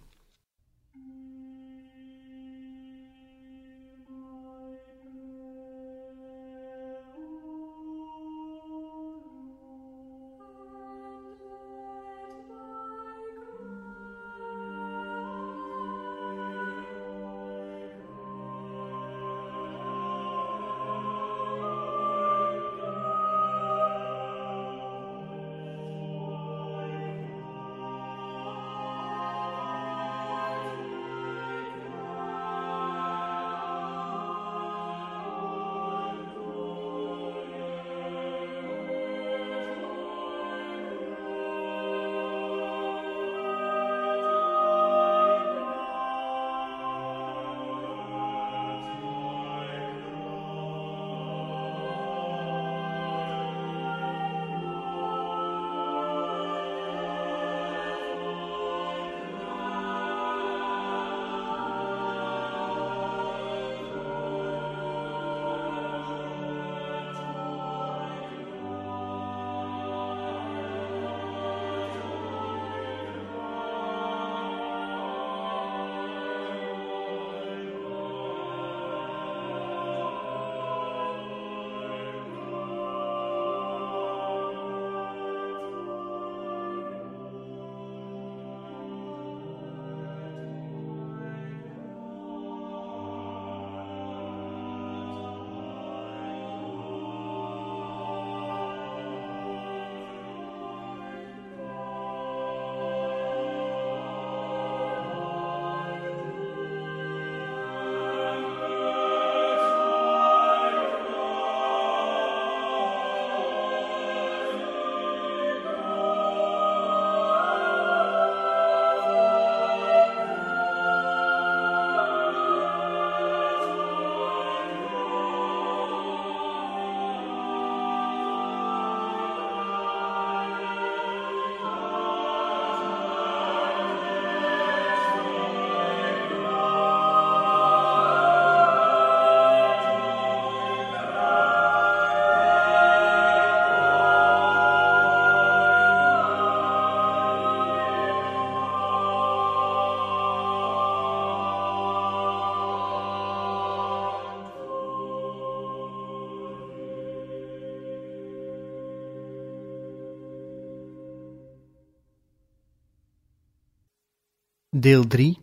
Deel 164.81 165.07
3 165.07 165.39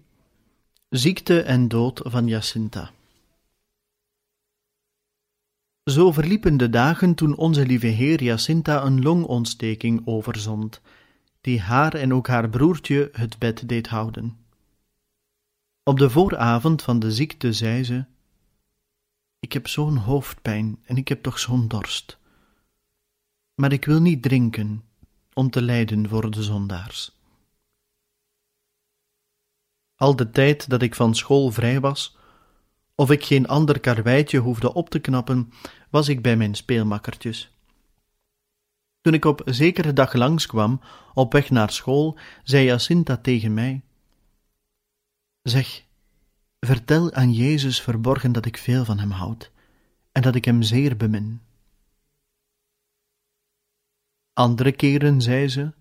Ziekte 0.89 1.41
en 1.41 1.67
dood 1.67 2.01
van 2.03 2.27
Jacinta 2.27 2.91
Zo 5.84 6.12
verliepen 6.12 6.58
de 6.58 6.70
dagen 6.70 7.15
toen 7.15 7.36
onze 7.36 7.65
lieve 7.65 7.88
Heer 7.88 8.24
Jacinta 8.24 8.84
een 8.84 9.01
longontsteking 9.01 10.01
overzond, 10.06 10.82
die 11.41 11.62
haar 11.62 11.94
en 11.94 12.13
ook 12.13 12.27
haar 12.27 12.50
broertje 12.50 13.10
het 13.12 13.39
bed 13.39 13.70
deed 13.70 13.88
houden. 13.88 14.38
Op 15.84 15.98
de 16.00 16.10
vooravond 16.10 16.82
van 16.82 17.00
de 17.00 17.12
ziekte 17.12 17.53
zei 17.53 17.84
ze: 17.84 18.06
Ik 19.39 19.53
heb 19.53 19.67
zo'n 19.67 19.98
hoofdpijn 19.98 20.79
en 20.84 20.98
ik 20.98 21.08
heb 21.08 21.24
toch 21.24 21.39
zo'n 21.39 21.67
dorst. 21.67 22.17
Maar 23.56 23.72
ik 23.72 23.86
wil 23.86 24.01
niet 24.01 24.22
drinken 24.22 24.84
om 25.34 25.50
te 25.50 25.62
lijden 25.62 26.10
voor 26.10 26.32
de 26.32 26.44
zondaars. 26.44 27.16
Al 29.98 30.16
de 30.16 30.30
tijd 30.30 30.70
dat 30.70 30.82
ik 30.82 30.96
van 30.96 31.16
school 31.16 31.51
vrij 31.51 31.80
was, 31.80 32.18
of 32.96 33.12
ik 33.12 33.25
geen 33.25 33.48
ander 33.48 33.80
karweitje 33.80 34.39
hoefde 34.39 34.74
op 34.74 34.89
te 34.89 35.00
knappen, 35.00 35.51
was 35.89 36.08
ik 36.08 36.22
bij 36.22 36.38
mijn 36.38 36.56
speelmakkertjes. 36.56 37.51
Toen 39.01 39.13
ik 39.13 39.25
op 39.25 39.42
zekere 39.46 39.94
dag 39.94 40.13
langskwam, 40.13 40.82
op 41.13 41.34
weg 41.34 41.50
naar 41.50 41.72
school, 41.72 42.18
zei 42.44 42.66
Jacinta 42.66 43.18
tegen 43.18 43.54
mij: 43.54 43.82
Zeg, 45.42 45.84
vertel 46.60 47.13
aan 47.13 47.34
Jezus 47.34 47.82
verborgen 47.82 48.32
dat 48.32 48.46
ik 48.46 48.58
veel 48.58 48.86
van 48.86 49.00
hem 49.00 49.12
houd 49.12 49.51
en 50.12 50.22
dat 50.22 50.36
ik 50.36 50.46
hem 50.46 50.62
zeer 50.62 50.98
bemin. 50.98 51.42
Andere 54.34 54.72
keren 54.72 55.22
zei 55.22 55.48
ze: 55.48 55.74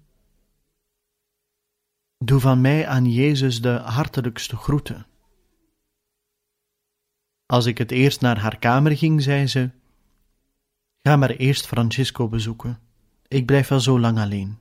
Doe 2.18 2.40
van 2.40 2.60
mij 2.60 2.86
aan 2.86 3.12
Jezus 3.12 3.60
de 3.60 3.68
hartelijkste 3.68 4.56
groeten. 4.56 5.06
Als 7.46 7.66
ik 7.66 7.78
het 7.78 7.90
eerst 7.90 8.20
naar 8.20 8.38
haar 8.38 8.58
kamer 8.58 8.96
ging, 8.96 9.22
zei 9.22 9.46
ze: 9.46 9.70
Ga 10.98 11.16
maar 11.16 11.30
eerst 11.30 11.66
Francisco 11.66 12.28
bezoeken. 12.28 12.78
Ik 13.28 13.46
blijf 13.46 13.68
wel 13.68 13.80
zo 13.80 14.00
lang 14.00 14.18
alleen. 14.18 14.58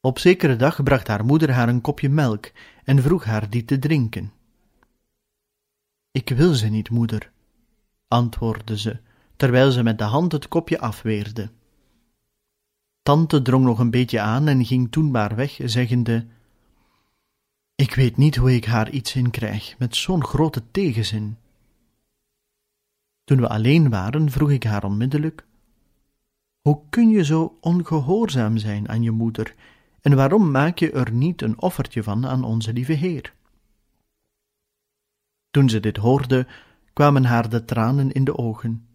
Op 0.00 0.18
zekere 0.18 0.56
dag 0.56 0.82
bracht 0.82 1.08
haar 1.08 1.24
moeder 1.24 1.50
haar 1.50 1.68
een 1.68 1.80
kopje 1.80 2.08
melk 2.08 2.52
en 2.84 3.02
vroeg 3.02 3.24
haar 3.24 3.50
die 3.50 3.64
te 3.64 3.78
drinken. 3.78 4.32
Ik 6.10 6.28
wil 6.28 6.54
ze 6.54 6.66
niet, 6.66 6.90
moeder, 6.90 7.32
antwoordde 8.08 8.78
ze, 8.78 9.00
terwijl 9.36 9.70
ze 9.70 9.82
met 9.82 9.98
de 9.98 10.04
hand 10.04 10.32
het 10.32 10.48
kopje 10.48 10.78
afweerde. 10.78 11.50
Tante 13.04 13.42
drong 13.42 13.64
nog 13.64 13.78
een 13.78 13.90
beetje 13.90 14.20
aan 14.20 14.48
en 14.48 14.64
ging 14.64 14.92
toen 14.92 15.10
maar 15.10 15.34
weg, 15.34 15.58
zeggende: 15.64 16.26
Ik 17.74 17.94
weet 17.94 18.16
niet 18.16 18.36
hoe 18.36 18.54
ik 18.54 18.64
haar 18.64 18.90
iets 18.90 19.14
in 19.14 19.30
krijg, 19.30 19.78
met 19.78 19.96
zo'n 19.96 20.24
grote 20.24 20.62
tegenzin. 20.70 21.36
Toen 23.24 23.40
we 23.40 23.48
alleen 23.48 23.90
waren, 23.90 24.30
vroeg 24.30 24.50
ik 24.50 24.62
haar 24.62 24.84
onmiddellijk: 24.84 25.46
Hoe 26.60 26.80
kun 26.90 27.08
je 27.08 27.24
zo 27.24 27.58
ongehoorzaam 27.60 28.56
zijn 28.56 28.88
aan 28.88 29.02
je 29.02 29.10
moeder, 29.10 29.54
en 30.00 30.16
waarom 30.16 30.50
maak 30.50 30.78
je 30.78 30.90
er 30.90 31.12
niet 31.12 31.42
een 31.42 31.60
offertje 31.60 32.02
van 32.02 32.26
aan 32.26 32.44
onze 32.44 32.72
lieve 32.72 32.92
Heer? 32.92 33.34
Toen 35.50 35.68
ze 35.68 35.80
dit 35.80 35.96
hoorde, 35.96 36.46
kwamen 36.92 37.24
haar 37.24 37.48
de 37.48 37.64
tranen 37.64 38.12
in 38.12 38.24
de 38.24 38.38
ogen, 38.38 38.86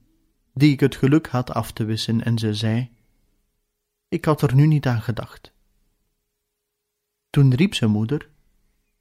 die 0.54 0.72
ik 0.72 0.80
het 0.80 0.96
geluk 0.96 1.28
had 1.28 1.54
af 1.54 1.72
te 1.72 1.84
wissen, 1.86 2.24
en 2.24 2.38
ze 2.38 2.54
zei: 2.54 2.98
Ik 4.10 4.26
had 4.26 4.42
er 4.42 4.56
nu 4.56 4.68
niet 4.68 4.88
aan 4.88 5.02
gedacht. 5.02 5.52
Toen 7.30 7.54
riep 7.54 7.74
ze 7.74 7.88
moeder, 7.88 8.30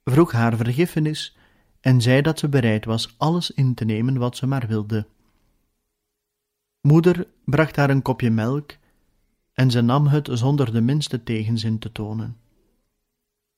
vroeg 0.03 0.31
haar 0.31 0.57
vergiffenis 0.57 1.37
en 1.79 2.01
zei 2.01 2.21
dat 2.21 2.39
ze 2.39 2.49
bereid 2.49 2.85
was 2.85 3.15
alles 3.17 3.51
in 3.51 3.73
te 3.73 3.85
nemen 3.85 4.17
wat 4.17 4.37
ze 4.37 4.47
maar 4.47 4.67
wilde. 4.67 5.07
Moeder 6.81 7.27
bracht 7.45 7.75
haar 7.75 7.89
een 7.89 8.01
kopje 8.01 8.29
melk 8.29 8.77
en 9.53 9.71
ze 9.71 9.81
nam 9.81 10.07
het 10.07 10.29
zonder 10.31 10.71
de 10.71 10.81
minste 10.81 11.23
tegenzin 11.23 11.79
te 11.79 11.91
tonen. 11.91 12.37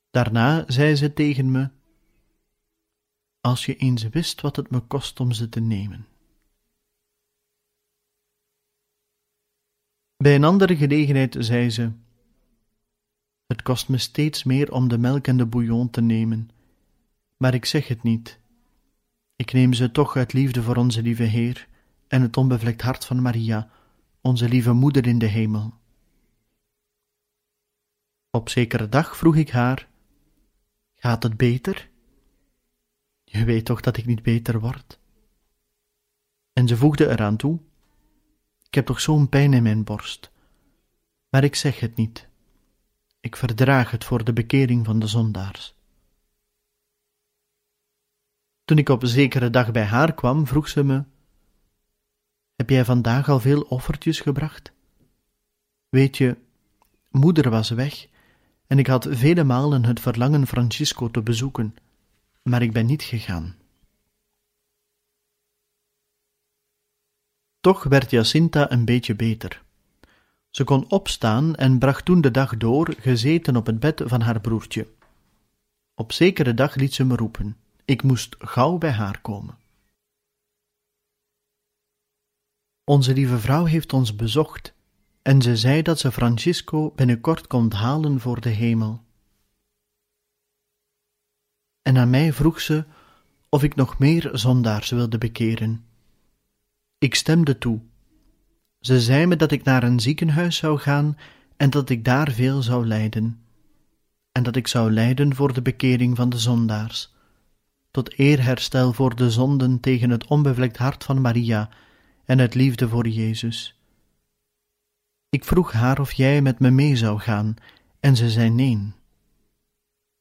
Daarna 0.10 0.64
zei 0.68 0.96
ze 0.96 1.14
tegen 1.14 1.52
me: 1.52 1.70
Als 3.42 3.66
je 3.66 3.76
eens 3.76 4.10
wist 4.10 4.42
wat 4.42 4.56
het 4.56 4.70
me 4.70 4.80
kost 4.80 5.20
om 5.20 5.32
ze 5.32 5.50
te 5.50 5.60
nemen. 5.60 6.08
Bij 10.22 10.36
een 10.36 10.44
andere 10.44 10.76
gelegenheid 10.76 11.36
zei 11.40 11.70
ze: 11.70 11.92
Het 13.48 13.62
kost 13.62 13.90
me 13.90 13.98
steeds 13.98 14.44
meer 14.44 14.72
om 14.72 14.88
de 14.88 14.98
melk 14.98 15.28
en 15.28 15.38
de 15.38 15.46
bouillon 15.46 15.90
te 15.90 16.02
nemen, 16.02 16.50
maar 17.38 17.54
ik 17.54 17.66
zeg 17.66 17.88
het 17.88 18.04
niet. 18.04 18.40
Ik 19.36 19.54
neem 19.54 19.74
ze 19.74 19.92
toch 19.92 20.16
uit 20.16 20.34
liefde 20.34 20.64
voor 20.64 20.76
onze 20.76 21.02
lieve 21.02 21.24
Heer 21.24 21.68
en 22.08 22.22
het 22.22 22.38
onbevlekt 22.38 22.82
hart 22.82 23.06
van 23.06 23.22
Maria, 23.22 23.70
onze 24.22 24.50
lieve 24.50 24.74
moeder 24.74 25.08
in 25.08 25.20
de 25.20 25.26
hemel. 25.26 25.74
Op 28.30 28.50
zekere 28.50 28.90
dag 28.90 29.18
vroeg 29.18 29.36
ik 29.36 29.50
haar: 29.50 29.88
Gaat 30.96 31.24
het 31.24 31.38
beter? 31.38 31.90
Je 33.24 33.46
weet 33.46 33.66
toch 33.66 33.82
dat 33.82 33.98
ik 33.98 34.06
niet 34.06 34.24
beter 34.24 34.60
word? 34.60 35.00
En 36.54 36.68
ze 36.68 36.78
voegde 36.78 37.10
eraan 37.10 37.38
toe: 37.38 37.60
Ik 38.72 38.78
heb 38.78 38.86
toch 38.86 39.02
zo'n 39.02 39.30
pijn 39.30 39.54
in 39.54 39.64
mijn 39.64 39.84
borst, 39.84 40.32
maar 41.30 41.44
ik 41.44 41.56
zeg 41.56 41.80
het 41.80 41.96
niet. 41.96 42.28
Ik 43.20 43.36
verdraag 43.36 43.92
het 43.92 44.04
voor 44.04 44.24
de 44.24 44.34
bekering 44.34 44.86
van 44.86 45.00
de 45.00 45.08
zondaars. 45.08 45.76
Toen 48.66 48.78
ik 48.78 48.90
op 48.90 49.06
zekere 49.06 49.50
dag 49.50 49.72
bij 49.72 49.84
haar 49.84 50.14
kwam, 50.14 50.48
vroeg 50.48 50.70
ze 50.70 50.84
me: 50.84 51.04
Heb 52.56 52.70
jij 52.70 52.86
vandaag 52.86 53.30
al 53.30 53.40
veel 53.40 53.62
offertjes 53.62 54.20
gebracht? 54.20 54.72
Weet 55.90 56.18
je, 56.18 56.38
moeder 57.10 57.50
was 57.50 57.70
weg 57.70 58.08
en 58.68 58.80
ik 58.80 58.88
had 58.88 59.08
vele 59.10 59.44
malen 59.44 59.86
het 59.86 60.00
verlangen 60.00 60.48
Francisco 60.48 61.12
te 61.12 61.22
bezoeken, 61.22 61.76
maar 62.44 62.62
ik 62.62 62.72
ben 62.72 62.86
niet 62.86 63.04
gegaan. 63.04 63.56
Toch 67.62 67.84
werd 67.84 68.12
Jacinta 68.12 68.72
een 68.72 68.86
beetje 68.86 69.16
beter. 69.16 69.64
Ze 70.50 70.64
kon 70.64 70.90
opstaan 70.90 71.56
en 71.56 71.80
bracht 71.80 72.06
toen 72.06 72.22
de 72.22 72.32
dag 72.32 72.58
door, 72.58 72.94
gezeten 72.98 73.56
op 73.56 73.66
het 73.66 73.80
bed 73.80 74.02
van 74.06 74.22
haar 74.22 74.42
broertje. 74.42 74.88
Op 75.96 76.12
zekere 76.12 76.54
dag 76.54 76.76
liet 76.76 76.94
ze 76.94 77.06
me 77.06 77.16
roepen. 77.16 77.58
Ik 77.86 78.04
moest 78.04 78.36
gauw 78.40 78.78
bij 78.78 78.92
haar 78.92 79.22
komen. 79.22 79.58
Onze 82.84 83.14
lieve 83.14 83.40
vrouw 83.40 83.66
heeft 83.66 83.94
ons 83.94 84.16
bezocht 84.16 84.74
en 85.22 85.42
ze 85.42 85.58
zei 85.58 85.82
dat 85.82 86.00
ze 86.00 86.12
Francisco 86.12 86.92
binnenkort 86.96 87.48
komt 87.48 87.74
halen 87.74 88.20
voor 88.20 88.42
de 88.42 88.50
hemel. 88.50 89.04
En 91.82 91.98
aan 91.98 92.10
mij 92.10 92.34
vroeg 92.34 92.62
ze 92.62 92.86
of 93.50 93.64
ik 93.64 93.76
nog 93.76 94.00
meer 94.00 94.30
zondaars 94.34 94.90
wilde 94.90 95.18
bekeren. 95.18 95.86
Ik 97.02 97.16
stemde 97.16 97.58
toe. 97.58 97.80
Ze 98.80 99.00
zei 99.00 99.26
me 99.26 99.36
dat 99.36 99.52
ik 99.52 99.64
naar 99.64 99.84
een 99.84 100.00
ziekenhuis 100.00 100.58
zou 100.58 100.80
gaan 100.80 101.18
en 101.58 101.70
dat 101.70 101.90
ik 101.90 102.06
daar 102.06 102.32
veel 102.32 102.62
zou 102.62 102.88
lijden, 102.88 103.42
en 104.32 104.44
dat 104.44 104.56
ik 104.56 104.68
zou 104.68 104.92
lijden 104.92 105.36
voor 105.36 105.54
de 105.54 105.62
bekering 105.62 106.16
van 106.16 106.30
de 106.30 106.38
zondaars, 106.38 107.14
tot 107.92 108.18
eerherstel 108.18 108.94
voor 108.94 109.16
de 109.16 109.32
zonden 109.32 109.80
tegen 109.80 110.10
het 110.10 110.28
onbevlekt 110.28 110.78
hart 110.78 111.04
van 111.04 111.22
Maria 111.22 111.70
en 112.26 112.40
het 112.40 112.54
liefde 112.54 112.90
voor 112.90 113.08
Jezus. 113.08 113.80
Ik 115.30 115.46
vroeg 115.46 115.72
haar 115.72 116.00
of 116.00 116.12
jij 116.12 116.42
met 116.42 116.60
me 116.60 116.70
mee 116.70 116.96
zou 116.96 117.20
gaan, 117.20 117.56
en 118.00 118.16
ze 118.16 118.30
zei 118.30 118.50
nee. 118.50 118.94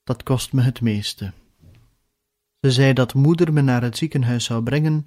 Dat 0.05 0.23
kost 0.23 0.53
me 0.53 0.63
het 0.63 0.81
meeste. 0.81 1.33
Ze 2.61 2.71
zei 2.71 2.93
dat 2.93 3.15
moeder 3.15 3.53
me 3.53 3.61
naar 3.61 3.83
het 3.83 3.97
ziekenhuis 3.97 4.45
zou 4.45 4.63
brengen 4.63 5.05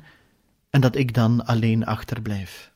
en 0.73 0.81
dat 0.81 0.95
ik 0.95 1.13
dan 1.13 1.45
alleen 1.45 1.85
achterblijf. 1.85 2.71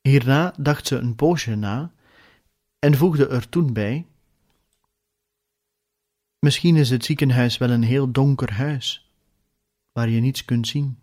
Hierna 0.00 0.54
dacht 0.58 0.86
ze 0.86 0.96
een 0.96 1.14
poosje 1.14 1.54
na 1.54 1.92
en 2.78 2.96
voegde 2.96 3.28
er 3.28 3.48
toen 3.48 3.72
bij: 3.72 4.06
Misschien 6.38 6.76
is 6.76 6.90
het 6.90 7.04
ziekenhuis 7.04 7.58
wel 7.58 7.70
een 7.70 7.82
heel 7.82 8.12
donker 8.12 8.52
huis, 8.52 9.10
waar 9.92 10.08
je 10.08 10.20
niets 10.20 10.44
kunt 10.44 10.68
zien 10.68 11.02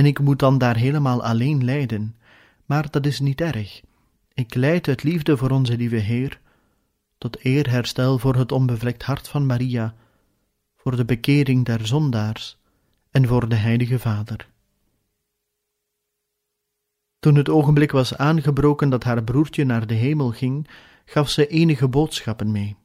en 0.00 0.06
ik 0.06 0.20
moet 0.20 0.38
dan 0.38 0.58
daar 0.58 0.76
helemaal 0.76 1.22
alleen 1.22 1.64
lijden. 1.64 2.16
Maar 2.66 2.90
dat 2.90 3.06
is 3.06 3.20
niet 3.20 3.40
erg. 3.40 3.80
Ik 4.34 4.54
leid 4.54 4.88
uit 4.88 5.02
liefde 5.02 5.36
voor 5.36 5.50
onze 5.50 5.76
lieve 5.76 5.96
Heer, 5.96 6.40
tot 7.18 7.44
eerherstel 7.44 8.18
voor 8.18 8.34
het 8.34 8.52
onbevlekt 8.52 9.02
hart 9.02 9.28
van 9.28 9.46
Maria, 9.46 9.94
voor 10.82 10.96
de 10.96 11.04
bekering 11.04 11.64
der 11.64 11.86
zondaars 11.86 12.58
en 13.10 13.26
voor 13.26 13.48
de 13.48 13.54
Heilige 13.54 13.98
Vader. 13.98 14.48
Toen 17.18 17.34
het 17.34 17.48
ogenblik 17.48 17.90
was 17.90 18.16
aangebroken 18.16 18.90
dat 18.90 19.04
haar 19.04 19.24
broertje 19.24 19.64
naar 19.64 19.86
de 19.86 19.94
hemel 19.94 20.30
ging, 20.30 20.68
gaf 21.04 21.28
ze 21.30 21.46
enige 21.46 21.88
boodschappen 21.88 22.50
mee. 22.50 22.76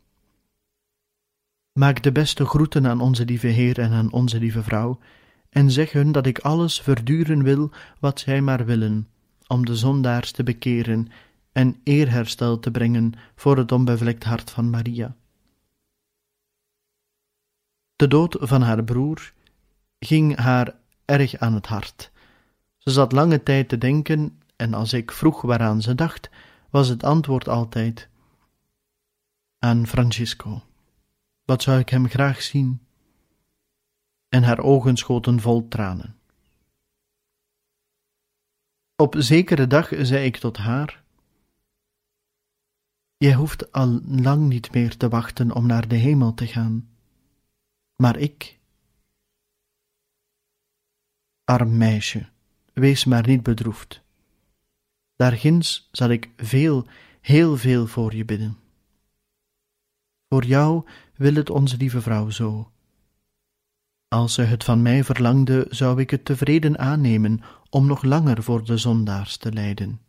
Maak 1.72 2.04
de 2.04 2.12
beste 2.12 2.46
groeten 2.46 2.88
aan 2.88 3.02
onze 3.02 3.26
lieve 3.26 3.48
Heer 3.48 3.80
en 3.80 3.92
aan 3.92 4.12
onze 4.12 4.40
lieve 4.40 4.64
vrouw, 4.64 5.00
en 5.50 5.72
zeg 5.72 5.92
hun 5.92 6.12
dat 6.12 6.26
ik 6.26 6.40
alles 6.40 6.82
verduren 6.82 7.44
wil 7.44 7.72
wat 8.00 8.20
zij 8.20 8.42
maar 8.42 8.66
willen, 8.66 9.08
om 9.48 9.66
de 9.66 9.76
zondaars 9.76 10.32
te 10.32 10.44
bekeren 10.44 11.08
en 11.52 11.80
eerherstel 11.84 12.60
te 12.60 12.72
brengen 12.72 13.14
voor 13.36 13.58
het 13.58 13.72
onbevlekt 13.72 14.24
hart 14.24 14.52
van 14.52 14.70
Maria. 14.70 15.16
De 17.96 18.08
dood 18.08 18.38
van 18.40 18.62
haar 18.62 18.84
broer 18.84 19.34
ging 20.00 20.36
haar 20.36 20.76
erg 21.06 21.38
aan 21.38 21.54
het 21.54 21.66
hart. 21.66 22.12
Ze 22.78 22.92
zat 22.92 23.12
lange 23.12 23.44
tijd 23.44 23.70
te 23.70 23.78
denken, 23.78 24.42
en 24.56 24.74
als 24.74 24.94
ik 24.94 25.12
vroeg 25.12 25.42
waaraan 25.42 25.82
ze 25.82 25.96
dacht, 25.96 26.30
was 26.70 26.88
het 26.88 27.04
antwoord 27.04 27.48
altijd: 27.48 28.10
aan 29.60 29.88
Francisco. 29.88 30.64
Wat 31.46 31.62
zou 31.62 31.80
ik 31.80 31.90
hem 31.90 32.08
graag 32.10 32.42
zien? 32.42 32.82
En 34.30 34.44
haar 34.44 34.60
ogen 34.60 34.98
schoten 34.98 35.40
vol 35.40 35.68
tranen. 35.68 36.16
Op 38.96 39.16
zekere 39.18 39.68
dag 39.68 39.90
zei 39.98 40.26
ik 40.26 40.38
tot 40.38 40.58
haar: 40.58 41.04
Jij 43.18 43.34
hoeft 43.34 43.72
al 43.72 44.00
lang 44.06 44.48
niet 44.48 44.72
meer 44.74 44.98
te 44.98 45.10
wachten 45.10 45.52
om 45.52 45.66
naar 45.66 45.88
de 45.88 45.96
hemel 45.96 46.34
te 46.34 46.48
gaan. 46.48 46.95
Maar 47.96 48.18
ik. 48.18 48.60
Arm 51.44 51.78
meisje, 51.78 52.30
wees 52.74 53.06
maar 53.06 53.28
niet 53.28 53.44
bedroefd. 53.44 54.02
Daarginds 55.16 55.90
zal 55.92 56.10
ik 56.10 56.30
veel, 56.38 56.86
heel 57.22 57.58
veel 57.58 57.88
voor 57.88 58.16
je 58.16 58.26
bidden. 58.26 58.58
Voor 60.30 60.46
jou 60.46 60.90
wil 61.16 61.34
het 61.34 61.50
onze 61.50 61.78
lieve 61.78 62.02
vrouw 62.02 62.30
zo. 62.30 62.72
Als 64.08 64.34
ze 64.34 64.42
het 64.42 64.64
van 64.64 64.82
mij 64.82 65.04
verlangde, 65.04 65.66
zou 65.70 66.00
ik 66.00 66.10
het 66.10 66.26
tevreden 66.26 66.80
aannemen 66.80 67.42
om 67.70 67.88
nog 67.88 68.04
langer 68.04 68.44
voor 68.44 68.66
de 68.66 68.78
zondaars 68.78 69.38
te 69.38 69.54
lijden. 69.54 70.02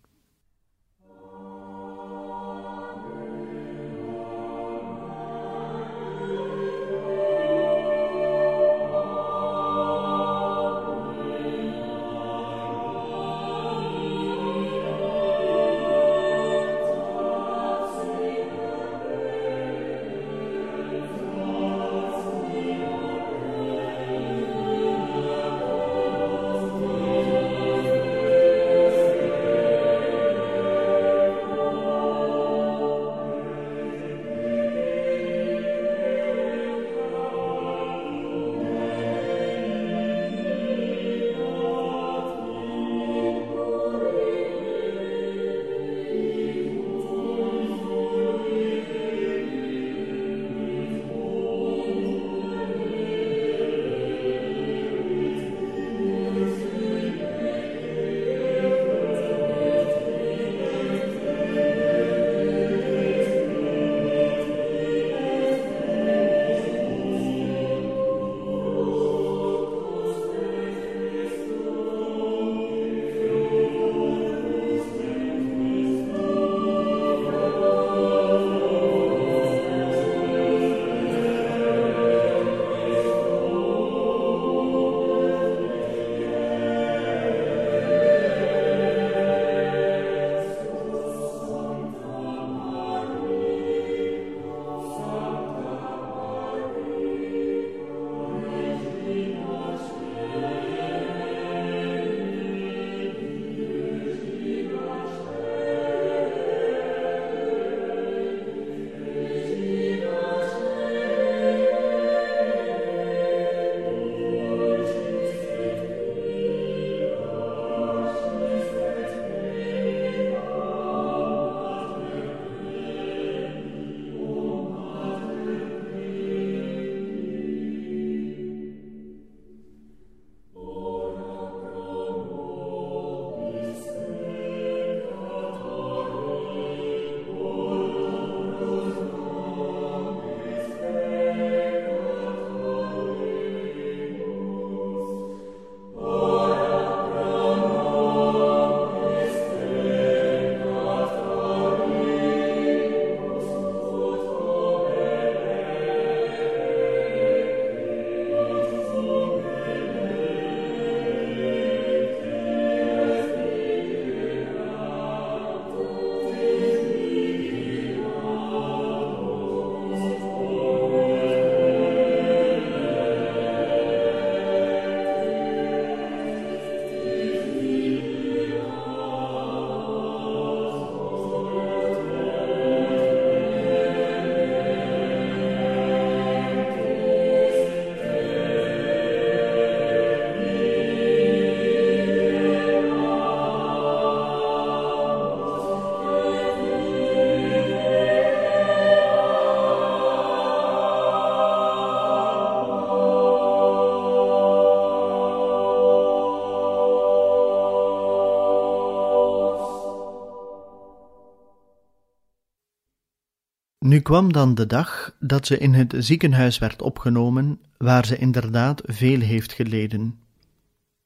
Nu 213.87 214.01
kwam 214.01 214.33
dan 214.33 214.55
de 214.55 214.67
dag 214.67 215.15
dat 215.19 215.47
ze 215.47 215.59
in 215.59 215.75
het 215.75 215.95
ziekenhuis 215.99 216.59
werd 216.59 216.83
opgenomen, 216.83 217.61
waar 217.77 218.07
ze 218.07 218.17
inderdaad 218.17 218.83
veel 218.85 219.21
heeft 219.21 219.53
geleden. 219.53 220.19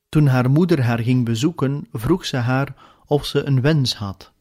Toen 0.08 0.26
haar 0.26 0.50
moeder 0.50 0.82
haar 0.82 0.98
ging 0.98 1.24
bezoeken, 1.24 1.88
vroeg 1.92 2.24
ze 2.24 2.36
haar 2.36 2.74
of 3.06 3.26
ze 3.26 3.44
een 3.44 3.60
wens 3.60 3.94
had. 3.94 4.32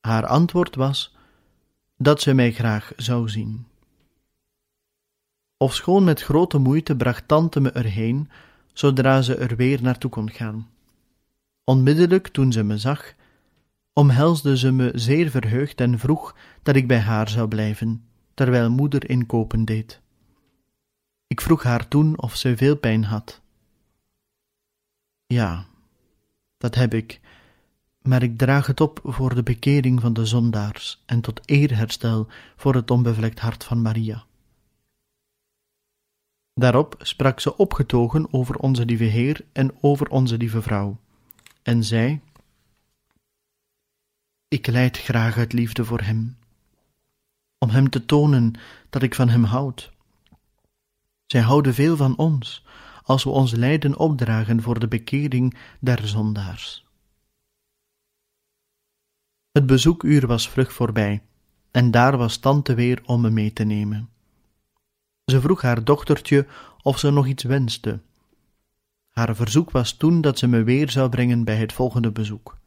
Haar 0.00 0.26
antwoord 0.26 0.74
was 0.74 1.16
dat 1.96 2.20
ze 2.20 2.34
mij 2.34 2.52
graag 2.52 2.92
zou 2.96 3.28
zien. 3.28 3.66
Ofschoon 5.56 6.04
met 6.04 6.22
grote 6.22 6.58
moeite 6.58 6.96
bracht 6.96 7.28
tante 7.28 7.60
me 7.60 7.70
erheen, 7.70 8.30
zodra 8.72 9.22
ze 9.22 9.34
er 9.34 9.56
weer 9.56 9.82
naartoe 9.82 10.10
kon 10.10 10.30
gaan. 10.30 10.68
Onmiddellijk 11.64 12.28
toen 12.28 12.52
ze 12.52 12.62
me 12.62 12.78
zag, 12.78 13.14
omhelsde 13.92 14.56
ze 14.58 14.72
me 14.72 14.90
zeer 14.94 15.30
verheugd 15.30 15.80
en 15.80 15.98
vroeg 15.98 16.36
dat 16.62 16.76
ik 16.76 16.86
bij 16.86 17.00
haar 17.00 17.28
zou 17.28 17.48
blijven, 17.48 18.04
terwijl 18.34 18.70
moeder 18.70 19.10
inkopen 19.10 19.64
deed. 19.64 20.00
Ik 21.26 21.40
vroeg 21.40 21.62
haar 21.62 21.88
toen 21.88 22.18
of 22.18 22.36
ze 22.36 22.56
veel 22.56 22.76
pijn 22.76 23.04
had. 23.04 23.40
Ja, 25.26 25.66
dat 26.56 26.74
heb 26.74 26.94
ik, 26.94 27.20
maar 28.02 28.22
ik 28.22 28.38
draag 28.38 28.66
het 28.66 28.80
op 28.80 29.00
voor 29.04 29.34
de 29.34 29.42
bekering 29.42 30.00
van 30.00 30.12
de 30.12 30.26
zondaars 30.26 31.02
en 31.06 31.20
tot 31.20 31.40
eerherstel 31.44 32.26
voor 32.56 32.74
het 32.74 32.90
onbevlekt 32.90 33.38
hart 33.38 33.64
van 33.64 33.82
Maria. 33.82 34.24
Daarop 36.54 36.94
sprak 36.98 37.40
ze 37.40 37.56
opgetogen 37.56 38.32
over 38.32 38.56
onze 38.56 38.84
lieve 38.84 39.04
Heer 39.04 39.44
en 39.52 39.74
over 39.80 40.08
onze 40.08 40.36
lieve 40.36 40.62
vrouw, 40.62 40.98
en 41.62 41.84
zei: 41.84 42.20
Ik 44.52 44.66
leid 44.66 44.98
graag 44.98 45.36
uit 45.36 45.52
liefde 45.52 45.84
voor 45.84 46.00
Hem, 46.00 46.36
om 47.58 47.68
Hem 47.68 47.90
te 47.90 48.04
tonen 48.04 48.52
dat 48.90 49.02
ik 49.02 49.14
van 49.14 49.28
Hem 49.28 49.44
houd. 49.44 49.92
Zij 51.26 51.40
houden 51.40 51.74
veel 51.74 51.96
van 51.96 52.16
ons, 52.16 52.64
als 53.02 53.24
we 53.24 53.30
ons 53.30 53.52
lijden 53.52 53.98
opdragen 53.98 54.62
voor 54.62 54.78
de 54.78 54.88
bekering 54.88 55.56
der 55.80 56.08
zondaars. 56.08 56.86
Het 59.52 59.66
bezoekuur 59.66 60.26
was 60.26 60.48
vlug 60.48 60.72
voorbij, 60.72 61.22
en 61.70 61.90
daar 61.90 62.16
was 62.16 62.36
tante 62.36 62.74
weer 62.74 63.02
om 63.04 63.20
me 63.20 63.30
mee 63.30 63.52
te 63.52 63.64
nemen. 63.64 64.08
Ze 65.24 65.40
vroeg 65.40 65.62
haar 65.62 65.84
dochtertje 65.84 66.46
of 66.82 66.98
ze 66.98 67.10
nog 67.10 67.26
iets 67.26 67.42
wenste. 67.42 68.00
Haar 69.10 69.36
verzoek 69.36 69.70
was 69.70 69.92
toen 69.92 70.20
dat 70.20 70.38
ze 70.38 70.46
me 70.46 70.62
weer 70.62 70.90
zou 70.90 71.08
brengen 71.08 71.44
bij 71.44 71.56
het 71.56 71.72
volgende 71.72 72.10
bezoek. 72.10 72.60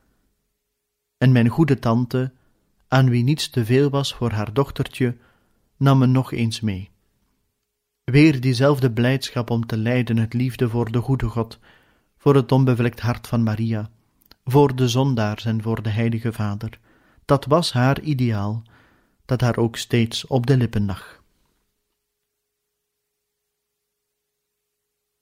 En 1.25 1.31
mijn 1.31 1.47
goede 1.47 1.79
tante, 1.79 2.31
aan 2.87 3.09
wie 3.09 3.23
niets 3.23 3.49
te 3.49 3.65
veel 3.65 3.89
was 3.89 4.13
voor 4.13 4.31
haar 4.31 4.53
dochtertje, 4.53 5.17
nam 5.77 5.97
me 5.97 6.05
nog 6.05 6.31
eens 6.31 6.59
mee. 6.61 6.89
Weer 8.03 8.41
diezelfde 8.41 8.91
blijdschap 8.91 9.49
om 9.49 9.65
te 9.65 9.77
lijden 9.77 10.17
het 10.17 10.33
liefde 10.33 10.69
voor 10.69 10.91
de 10.91 10.99
goede 11.01 11.27
God, 11.27 11.59
voor 12.17 12.35
het 12.35 12.51
onbevlekt 12.51 12.99
hart 12.99 13.27
van 13.27 13.43
Maria, 13.43 13.89
voor 14.43 14.75
de 14.75 14.87
zondaars 14.87 15.45
en 15.45 15.61
voor 15.61 15.83
de 15.83 15.89
heilige 15.89 16.33
Vader. 16.33 16.79
Dat 17.25 17.45
was 17.45 17.73
haar 17.73 18.01
ideaal, 18.01 18.63
dat 19.25 19.41
haar 19.41 19.57
ook 19.57 19.75
steeds 19.75 20.27
op 20.27 20.45
de 20.45 20.57
lippen 20.57 20.85
lag. 20.85 21.23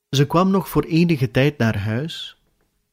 Ze 0.10 0.28
kwam 0.28 0.52
nog 0.52 0.70
voor 0.70 0.84
enige 0.84 1.32
tijd 1.32 1.58
naar 1.58 1.78
huis, 1.78 2.38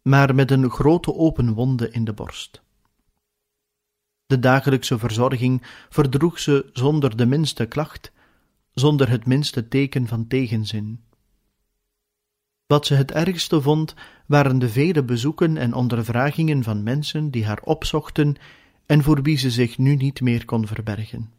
maar 0.03 0.35
met 0.35 0.51
een 0.51 0.71
grote 0.71 1.15
open 1.15 1.55
wonde 1.55 1.91
in 1.91 2.05
de 2.05 2.13
borst. 2.13 2.63
De 4.31 4.39
dagelijkse 4.39 4.99
verzorging 4.99 5.63
verdroeg 5.89 6.39
ze 6.39 6.71
zonder 6.73 7.17
de 7.17 7.27
minste 7.27 7.67
klacht, 7.67 8.13
zonder 8.73 9.09
het 9.09 9.27
minste 9.27 9.69
teken 9.69 10.07
van 10.07 10.27
tegenzin. 10.27 11.05
Wat 12.67 12.87
ze 12.87 12.95
het 12.95 13.11
ergste 13.11 13.61
vond, 13.61 13.95
waren 14.27 14.59
de 14.59 14.69
vele 14.69 15.03
bezoeken 15.05 15.57
en 15.57 15.75
ondervragingen 15.75 16.63
van 16.63 16.83
mensen 16.83 17.31
die 17.31 17.47
haar 17.47 17.61
opzochten 17.63 18.37
en 18.87 19.03
voor 19.03 19.23
wie 19.23 19.37
ze 19.37 19.51
zich 19.51 19.79
nu 19.79 19.97
niet 19.97 20.21
meer 20.21 20.45
kon 20.45 20.67
verbergen. 20.67 21.33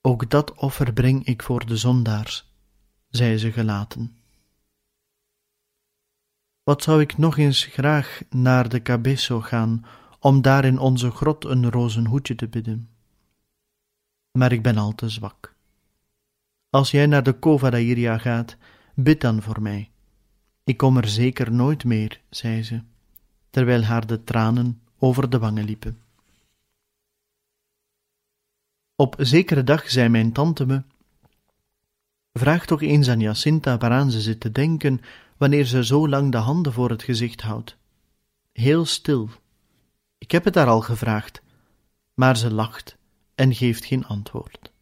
Ook 0.00 0.30
dat 0.30 0.54
offer 0.54 0.92
breng 0.92 1.24
ik 1.26 1.42
voor 1.42 1.66
de 1.66 1.76
zondaars, 1.76 2.52
zei 3.08 3.36
ze 3.36 3.52
gelaten. 3.52 4.16
Wat 6.62 6.82
zou 6.82 7.00
ik 7.00 7.18
nog 7.18 7.36
eens 7.36 7.64
graag 7.64 8.22
naar 8.30 8.68
de 8.68 8.82
Cabesso 8.82 9.40
gaan 9.40 9.84
om 10.18 10.42
daar 10.42 10.64
in 10.64 10.78
onze 10.78 11.10
grot 11.10 11.44
een 11.44 11.70
rozenhoedje 11.70 12.34
te 12.34 12.48
bidden. 12.48 12.88
Maar 14.32 14.52
ik 14.52 14.62
ben 14.62 14.76
al 14.76 14.94
te 14.94 15.08
zwak. 15.08 15.56
Als 16.70 16.90
jij 16.90 17.06
naar 17.06 17.22
de 17.22 17.38
Cova 17.38 17.70
d'Airia 17.70 18.18
gaat, 18.18 18.56
bid 18.94 19.20
dan 19.20 19.42
voor 19.42 19.62
mij. 19.62 19.90
Ik 20.64 20.76
kom 20.76 20.96
er 20.96 21.08
zeker 21.08 21.52
nooit 21.52 21.84
meer, 21.84 22.20
zei 22.30 22.62
ze, 22.62 22.82
terwijl 23.50 23.82
haar 23.82 24.06
de 24.06 24.24
tranen 24.24 24.80
over 24.98 25.30
de 25.30 25.38
wangen 25.38 25.64
liepen. 25.64 25.98
Op 28.96 29.14
zekere 29.18 29.64
dag 29.64 29.90
zei 29.90 30.08
mijn 30.08 30.32
tante 30.32 30.66
me 30.66 30.82
Vraag 32.38 32.66
toch 32.66 32.82
eens 32.82 33.08
aan 33.08 33.20
Jacinta 33.20 33.78
waaraan 33.78 34.10
ze 34.10 34.20
zit 34.20 34.40
te 34.40 34.52
denken 34.52 35.00
wanneer 35.36 35.64
ze 35.64 35.84
zo 35.84 36.08
lang 36.08 36.32
de 36.32 36.38
handen 36.38 36.72
voor 36.72 36.90
het 36.90 37.02
gezicht 37.02 37.40
houdt. 37.40 37.76
Heel 38.52 38.84
stil. 38.84 39.28
Ik 40.18 40.30
heb 40.30 40.44
het 40.44 40.54
haar 40.54 40.66
al 40.66 40.80
gevraagd, 40.80 41.42
maar 42.14 42.36
ze 42.36 42.52
lacht 42.52 42.96
en 43.34 43.54
geeft 43.54 43.84
geen 43.84 44.04
antwoord. 44.04 44.72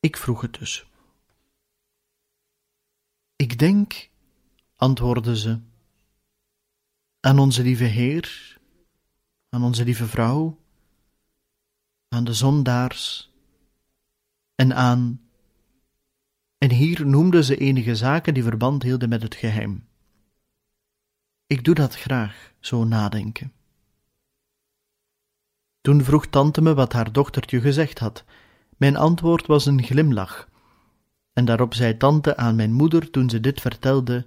Ik 0.00 0.16
vroeg 0.16 0.40
het 0.40 0.54
dus. 0.54 0.86
Ik 3.36 3.58
denk, 3.58 4.10
antwoordde 4.76 5.36
ze, 5.36 5.60
aan 7.20 7.38
onze 7.38 7.62
lieve 7.62 7.84
Heer, 7.84 8.58
aan 9.48 9.64
onze 9.64 9.84
lieve 9.84 10.06
vrouw, 10.06 10.58
aan 12.08 12.24
de 12.24 12.34
zondaars 12.34 13.30
en 14.54 14.74
aan. 14.74 15.28
En 16.58 16.70
hier 16.70 17.06
noemde 17.06 17.44
ze 17.44 17.56
enige 17.56 17.96
zaken 17.96 18.34
die 18.34 18.42
verband 18.42 18.82
hielden 18.82 19.08
met 19.08 19.22
het 19.22 19.34
geheim. 19.34 19.88
Ik 21.50 21.64
doe 21.64 21.74
dat 21.74 21.94
graag, 21.96 22.52
zo 22.60 22.84
nadenken. 22.84 23.52
Toen 25.80 26.04
vroeg 26.04 26.26
tante 26.26 26.62
me 26.62 26.74
wat 26.74 26.92
haar 26.92 27.12
dochtertje 27.12 27.60
gezegd 27.60 27.98
had. 27.98 28.24
Mijn 28.76 28.96
antwoord 28.96 29.46
was 29.46 29.66
een 29.66 29.82
glimlach. 29.82 30.48
En 31.32 31.44
daarop 31.44 31.74
zei 31.74 31.96
tante 31.96 32.36
aan 32.36 32.56
mijn 32.56 32.72
moeder 32.72 33.10
toen 33.10 33.30
ze 33.30 33.40
dit 33.40 33.60
vertelde: 33.60 34.26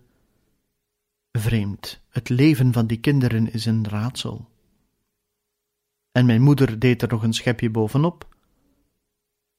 Vreemd, 1.31 2.01
het 2.09 2.29
leven 2.29 2.73
van 2.73 2.88
die 2.88 2.99
kinderen 2.99 3.53
is 3.53 3.65
een 3.65 3.88
raadsel. 3.88 4.49
En 6.12 6.25
mijn 6.25 6.41
moeder 6.41 6.79
deed 6.79 7.01
er 7.01 7.07
nog 7.07 7.23
een 7.23 7.33
schepje 7.33 7.69
bovenop. 7.69 8.36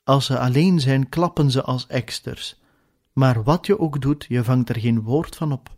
Als 0.03 0.27
ze 0.27 0.39
alleen 0.39 0.81
zijn, 0.81 1.09
klappen 1.09 1.51
ze 1.51 1.63
als 1.63 1.87
eksters. 1.87 2.61
Maar 3.13 3.43
wat 3.43 3.67
je 3.67 3.79
ook 3.79 4.01
doet, 4.01 4.25
je 4.29 4.45
vangt 4.45 4.69
er 4.69 4.81
geen 4.81 5.03
woord 5.03 5.37
van 5.37 5.53
op. 5.53 5.77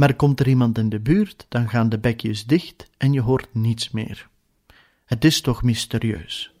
Maar 0.00 0.14
komt 0.14 0.40
er 0.40 0.48
iemand 0.48 0.78
in 0.78 0.88
de 0.88 1.00
buurt, 1.00 1.46
dan 1.48 1.68
gaan 1.68 1.88
de 1.88 1.98
bekjes 1.98 2.46
dicht 2.46 2.90
en 2.96 3.12
je 3.12 3.20
hoort 3.20 3.54
niets 3.54 3.90
meer. 3.90 4.28
Het 5.04 5.24
is 5.24 5.40
toch 5.40 5.62
mysterieus. 5.62 6.52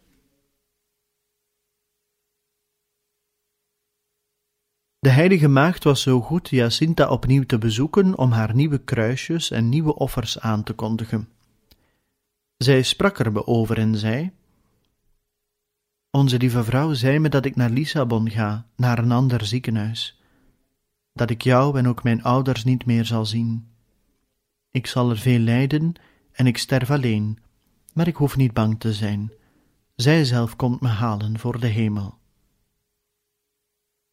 De 4.98 5.08
heilige 5.08 5.48
maagd 5.48 5.84
was 5.84 6.02
zo 6.02 6.20
goed 6.20 6.48
Jacinta 6.48 7.08
opnieuw 7.08 7.44
te 7.44 7.58
bezoeken 7.58 8.18
om 8.18 8.30
haar 8.30 8.54
nieuwe 8.54 8.78
kruisjes 8.78 9.50
en 9.50 9.68
nieuwe 9.68 9.94
offers 9.94 10.40
aan 10.40 10.62
te 10.62 10.72
kondigen. 10.72 11.28
Zij 12.56 12.82
sprak 12.82 13.18
er 13.18 13.32
me 13.32 13.46
over 13.46 13.78
en 13.78 13.96
zei: 13.96 14.32
onze 16.10 16.38
lieve 16.38 16.64
vrouw 16.64 16.92
zei 16.92 17.18
me 17.18 17.28
dat 17.28 17.44
ik 17.44 17.56
naar 17.56 17.70
Lissabon 17.70 18.30
ga, 18.30 18.66
naar 18.76 18.98
een 18.98 19.12
ander 19.12 19.44
ziekenhuis. 19.44 20.17
Dat 21.18 21.30
ik 21.30 21.42
jou 21.42 21.78
en 21.78 21.88
ook 21.88 22.02
mijn 22.02 22.22
ouders 22.22 22.64
niet 22.64 22.86
meer 22.86 23.04
zal 23.04 23.26
zien. 23.26 23.68
Ik 24.70 24.86
zal 24.86 25.10
er 25.10 25.18
veel 25.18 25.38
lijden 25.38 25.92
en 26.32 26.46
ik 26.46 26.58
sterf 26.58 26.90
alleen, 26.90 27.38
maar 27.92 28.06
ik 28.06 28.16
hoef 28.16 28.36
niet 28.36 28.52
bang 28.52 28.80
te 28.80 28.92
zijn. 28.94 29.32
Zij 29.94 30.24
zelf 30.24 30.56
komt 30.56 30.80
me 30.80 30.88
halen 30.88 31.38
voor 31.38 31.60
de 31.60 31.66
hemel. 31.66 32.18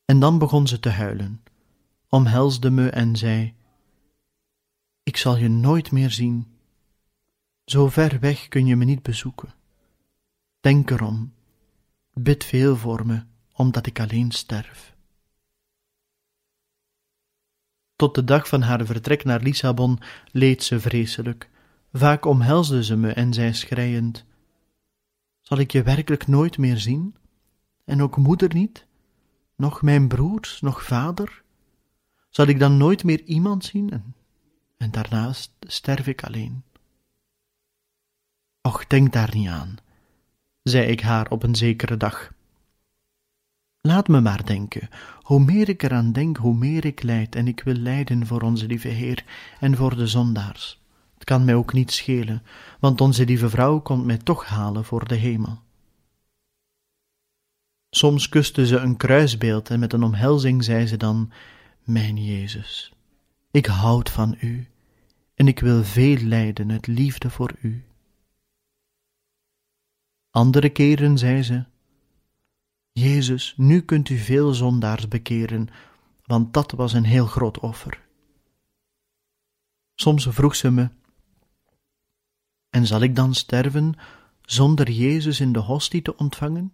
En 0.06 0.20
dan 0.20 0.38
begon 0.38 0.68
ze 0.68 0.80
te 0.80 0.90
huilen, 0.90 1.44
omhelsde 2.10 2.70
me 2.70 2.90
en 2.90 3.16
zei: 3.16 3.54
Ik 5.04 5.18
zal 5.18 5.38
je 5.38 5.50
nooit 5.50 5.92
meer 5.92 6.12
zien. 6.12 6.48
Zo 7.66 7.88
ver 7.88 8.20
weg 8.20 8.48
kun 8.48 8.66
je 8.66 8.76
me 8.76 8.86
niet 8.86 9.04
bezoeken. 9.04 9.54
Denk 10.60 10.90
erom 10.90 11.34
Bid 12.14 12.44
veel 12.44 12.76
voor 12.78 13.06
me, 13.06 13.24
omdat 13.54 13.86
ik 13.86 14.00
alleen 14.00 14.32
sterf. 14.32 14.95
Tot 17.96 18.16
de 18.16 18.24
dag 18.24 18.48
van 18.48 18.62
haar 18.62 18.86
vertrek 18.86 19.24
naar 19.24 19.42
Lissabon 19.42 20.00
leed 20.32 20.64
ze 20.64 20.80
vreselijk. 20.80 21.50
Vaak 21.94 22.26
omhelsde 22.26 22.84
ze 22.84 22.96
me 22.96 23.12
en 23.12 23.34
zei 23.34 23.54
schreiend: 23.54 24.26
Zal 25.42 25.58
ik 25.58 25.72
je 25.72 25.84
werkelijk 25.84 26.28
nooit 26.28 26.58
meer 26.58 26.78
zien? 26.78 27.16
En 27.86 28.02
ook 28.02 28.18
moeder 28.18 28.54
niet? 28.54 28.86
Nog 29.56 29.82
mijn 29.82 30.08
broers, 30.08 30.62
nog 30.62 30.84
vader? 30.84 31.44
Zal 32.30 32.48
ik 32.48 32.60
dan 32.60 32.78
nooit 32.78 33.04
meer 33.04 33.24
iemand 33.24 33.66
zien? 33.66 33.90
En, 33.92 34.16
en 34.78 34.92
daarnaast 34.92 35.52
sterf 35.60 36.08
ik 36.08 36.24
alleen. 36.24 36.64
Och, 38.62 38.88
denk 38.88 39.14
daar 39.14 39.36
niet 39.36 39.48
aan 39.48 39.78
zei 40.70 40.86
ik 40.88 41.02
haar 41.02 41.30
op 41.30 41.44
een 41.44 41.56
zekere 41.56 41.98
dag. 41.98 42.34
Laat 43.86 44.08
me 44.08 44.22
maar 44.22 44.46
denken. 44.46 44.90
Hoe 45.22 45.40
meer 45.40 45.70
ik 45.70 45.84
eraan 45.84 46.12
denk, 46.12 46.38
hoe 46.38 46.54
meer 46.54 46.86
ik 46.86 47.04
lijd, 47.04 47.36
en 47.36 47.48
ik 47.48 47.62
wil 47.64 47.74
lijden 47.74 48.28
voor 48.28 48.42
onze 48.42 48.66
lieve 48.66 48.88
Heer 48.88 49.26
en 49.60 49.76
voor 49.76 49.96
de 49.96 50.08
zondaars. 50.08 50.82
Het 51.14 51.24
kan 51.24 51.46
mij 51.46 51.56
ook 51.56 51.74
niet 51.74 51.92
schelen, 51.92 52.44
want 52.80 53.02
onze 53.02 53.26
lieve 53.26 53.50
vrouw 53.50 53.80
komt 53.80 54.06
mij 54.06 54.18
toch 54.18 54.46
halen 54.46 54.86
voor 54.86 55.08
de 55.08 55.16
hemel. 55.16 55.60
Soms 57.90 58.30
kuste 58.30 58.66
ze 58.66 58.78
een 58.78 58.98
kruisbeeld 58.98 59.70
en 59.70 59.80
met 59.80 59.94
een 59.94 60.04
omhelzing 60.04 60.64
zei 60.64 60.88
ze 60.88 60.98
dan: 60.98 61.32
Mijn 61.84 62.26
Jezus, 62.26 62.94
ik 63.52 63.66
houd 63.66 64.10
van 64.10 64.38
u 64.40 64.68
en 65.34 65.48
ik 65.48 65.60
wil 65.60 65.84
veel 65.84 66.18
lijden 66.18 66.72
uit 66.72 66.88
liefde 66.88 67.30
voor 67.30 67.56
u. 67.62 67.84
Andere 70.30 70.70
keren 70.70 71.18
zei 71.18 71.44
ze: 71.44 71.66
Jezus, 73.00 73.54
nu 73.58 73.82
kunt 73.82 74.10
u 74.10 74.18
veel 74.18 74.54
zondaars 74.54 75.08
bekeren, 75.08 75.68
want 76.24 76.54
dat 76.54 76.72
was 76.72 76.94
een 76.94 77.04
heel 77.04 77.26
groot 77.26 77.60
offer. 77.60 78.08
Soms 79.96 80.28
vroeg 80.30 80.56
ze 80.56 80.72
me: 80.72 80.90
En 82.70 82.86
zal 82.86 83.02
ik 83.02 83.16
dan 83.16 83.34
sterven 83.34 83.94
zonder 84.42 84.92
Jezus 84.92 85.40
in 85.40 85.52
de 85.52 85.60
hostie 85.60 86.02
te 86.02 86.16
ontvangen? 86.18 86.74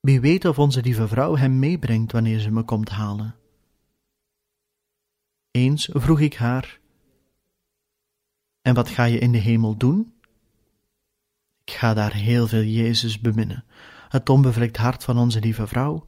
Wie 0.00 0.20
weet 0.20 0.44
of 0.44 0.58
onze 0.58 0.82
lieve 0.82 1.08
vrouw 1.08 1.36
hem 1.36 1.58
meebrengt 1.58 2.12
wanneer 2.12 2.38
ze 2.38 2.50
me 2.50 2.62
komt 2.62 2.88
halen. 2.88 3.34
Eens 5.50 5.88
vroeg 5.92 6.20
ik 6.20 6.34
haar: 6.34 6.80
En 8.60 8.74
wat 8.74 8.88
ga 8.88 9.04
je 9.04 9.18
in 9.18 9.32
de 9.32 9.38
hemel 9.38 9.76
doen? 9.76 10.14
Ik 11.64 11.72
ga 11.72 11.94
daar 11.94 12.14
heel 12.14 12.46
veel 12.46 12.62
Jezus 12.62 13.20
beminnen, 13.20 13.64
het 14.12 14.28
onbevlekt 14.28 14.76
hart 14.76 15.04
van 15.04 15.18
onze 15.18 15.40
lieve 15.40 15.66
vrouw. 15.66 16.06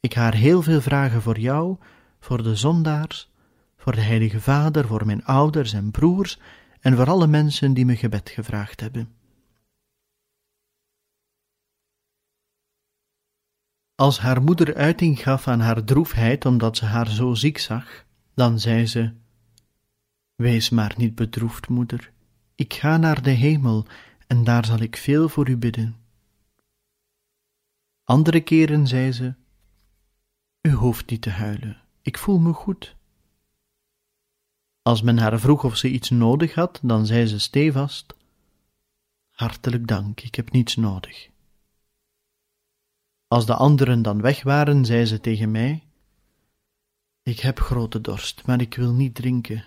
Ik 0.00 0.12
haar 0.14 0.34
heel 0.34 0.62
veel 0.62 0.80
vragen 0.80 1.22
voor 1.22 1.38
jou, 1.38 1.76
voor 2.20 2.42
de 2.42 2.56
zondaars, 2.56 3.30
voor 3.76 3.94
de 3.94 4.00
Heilige 4.00 4.40
Vader, 4.40 4.86
voor 4.86 5.06
mijn 5.06 5.24
ouders 5.24 5.72
en 5.72 5.90
broers 5.90 6.38
en 6.80 6.96
voor 6.96 7.06
alle 7.08 7.26
mensen 7.26 7.74
die 7.74 7.84
me 7.84 7.96
gebed 7.96 8.30
gevraagd 8.30 8.80
hebben. 8.80 9.12
Als 13.94 14.18
haar 14.18 14.42
moeder 14.42 14.74
uiting 14.74 15.22
gaf 15.22 15.48
aan 15.48 15.60
haar 15.60 15.84
droefheid 15.84 16.46
omdat 16.46 16.76
ze 16.76 16.84
haar 16.84 17.08
zo 17.08 17.34
ziek 17.34 17.58
zag, 17.58 18.04
dan 18.34 18.60
zei 18.60 18.86
ze: 18.86 19.12
Wees 20.34 20.70
maar 20.70 20.94
niet 20.96 21.14
bedroefd, 21.14 21.68
moeder. 21.68 22.12
Ik 22.54 22.74
ga 22.74 22.96
naar 22.96 23.22
de 23.22 23.30
hemel 23.30 23.86
en 24.26 24.44
daar 24.44 24.64
zal 24.64 24.78
ik 24.78 24.96
veel 24.96 25.28
voor 25.28 25.48
u 25.48 25.56
bidden. 25.56 26.07
Andere 28.08 28.40
keren 28.40 28.86
zei 28.86 29.12
ze: 29.12 29.34
U 30.60 30.72
hoeft 30.72 31.10
niet 31.10 31.22
te 31.22 31.30
huilen, 31.30 31.82
ik 32.02 32.18
voel 32.18 32.38
me 32.38 32.52
goed. 32.52 32.96
Als 34.82 35.02
men 35.02 35.18
haar 35.18 35.40
vroeg 35.40 35.64
of 35.64 35.76
ze 35.76 35.88
iets 35.88 36.10
nodig 36.10 36.54
had, 36.54 36.80
dan 36.82 37.06
zei 37.06 37.26
ze 37.26 37.38
stevast: 37.38 38.14
Hartelijk 39.30 39.86
dank, 39.86 40.20
ik 40.20 40.34
heb 40.34 40.52
niets 40.52 40.76
nodig. 40.76 41.28
Als 43.26 43.46
de 43.46 43.54
anderen 43.54 44.02
dan 44.02 44.20
weg 44.20 44.42
waren, 44.42 44.84
zei 44.84 45.04
ze 45.04 45.20
tegen 45.20 45.50
mij: 45.50 45.82
Ik 47.22 47.40
heb 47.40 47.60
grote 47.60 48.00
dorst, 48.00 48.46
maar 48.46 48.60
ik 48.60 48.74
wil 48.74 48.92
niet 48.92 49.14
drinken. 49.14 49.64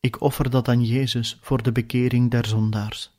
Ik 0.00 0.20
offer 0.20 0.50
dat 0.50 0.68
aan 0.68 0.84
Jezus 0.84 1.38
voor 1.40 1.62
de 1.62 1.72
bekering 1.72 2.30
der 2.30 2.46
zondaars. 2.46 3.17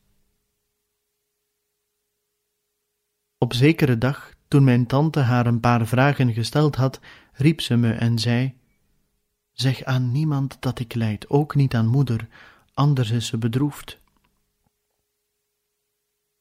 Op 3.41 3.53
zekere 3.53 3.97
dag, 3.97 4.33
toen 4.47 4.63
mijn 4.63 4.85
tante 4.85 5.19
haar 5.19 5.45
een 5.45 5.59
paar 5.59 5.87
vragen 5.87 6.33
gesteld 6.33 6.75
had, 6.75 6.99
riep 7.33 7.61
ze 7.61 7.75
me 7.75 7.93
en 7.93 8.19
zei: 8.19 8.53
Zeg 9.51 9.83
aan 9.83 10.11
niemand 10.11 10.57
dat 10.59 10.79
ik 10.79 10.93
lijd, 10.93 11.29
ook 11.29 11.55
niet 11.55 11.75
aan 11.75 11.87
moeder, 11.87 12.27
anders 12.73 13.11
is 13.11 13.27
ze 13.27 13.37
bedroefd. 13.37 13.99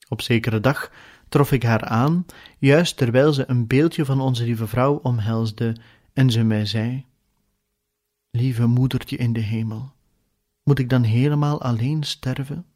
Op 0.08 0.20
zekere 0.20 0.60
dag 0.60 0.90
trof 1.28 1.52
ik 1.52 1.62
haar 1.62 1.84
aan, 1.84 2.26
juist 2.58 2.96
terwijl 2.96 3.32
ze 3.32 3.44
een 3.46 3.66
beeldje 3.66 4.04
van 4.04 4.20
onze 4.20 4.44
lieve 4.44 4.66
vrouw 4.66 4.94
omhelsde, 4.94 5.76
en 6.12 6.30
ze 6.30 6.42
mij 6.42 6.66
zei: 6.66 7.04
Lieve 8.30 8.66
moedertje 8.66 9.16
in 9.16 9.32
de 9.32 9.40
hemel, 9.40 9.92
moet 10.62 10.78
ik 10.78 10.90
dan 10.90 11.02
helemaal 11.02 11.62
alleen 11.62 12.02
sterven? 12.02 12.66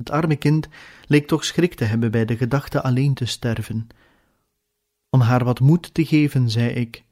Het 0.00 0.10
arme 0.10 0.36
kind 0.36 0.68
leek 1.06 1.26
toch 1.26 1.44
schrik 1.44 1.74
te 1.74 1.84
hebben 1.84 2.10
bij 2.10 2.24
de 2.24 2.36
gedachte 2.36 2.82
alleen 2.82 3.14
te 3.14 3.24
sterven. 3.24 3.88
Om 5.08 5.20
haar 5.20 5.44
wat 5.44 5.60
moed 5.60 5.94
te 5.94 6.06
geven, 6.06 6.50
zei 6.50 6.68
ik: 6.68 7.04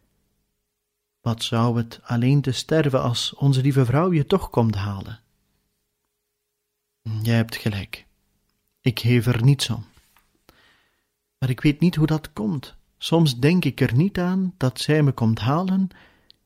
Wat 1.20 1.42
zou 1.42 1.76
het 1.76 2.00
alleen 2.02 2.40
te 2.40 2.52
sterven 2.52 3.02
als 3.02 3.34
onze 3.34 3.60
lieve 3.60 3.84
vrouw 3.84 4.12
je 4.12 4.26
toch 4.26 4.50
komt 4.50 4.74
halen? 4.74 5.20
Jij 7.22 7.36
hebt 7.36 7.56
gelijk. 7.56 8.06
Ik 8.80 9.00
geef 9.00 9.26
er 9.26 9.44
niets 9.44 9.70
om. 9.70 9.84
Maar 11.38 11.50
ik 11.50 11.60
weet 11.60 11.80
niet 11.80 11.94
hoe 11.94 12.06
dat 12.06 12.32
komt. 12.32 12.74
Soms 12.98 13.38
denk 13.38 13.64
ik 13.64 13.80
er 13.80 13.94
niet 13.94 14.18
aan 14.18 14.54
dat 14.56 14.80
zij 14.80 15.02
me 15.02 15.12
komt 15.12 15.38
halen 15.38 15.88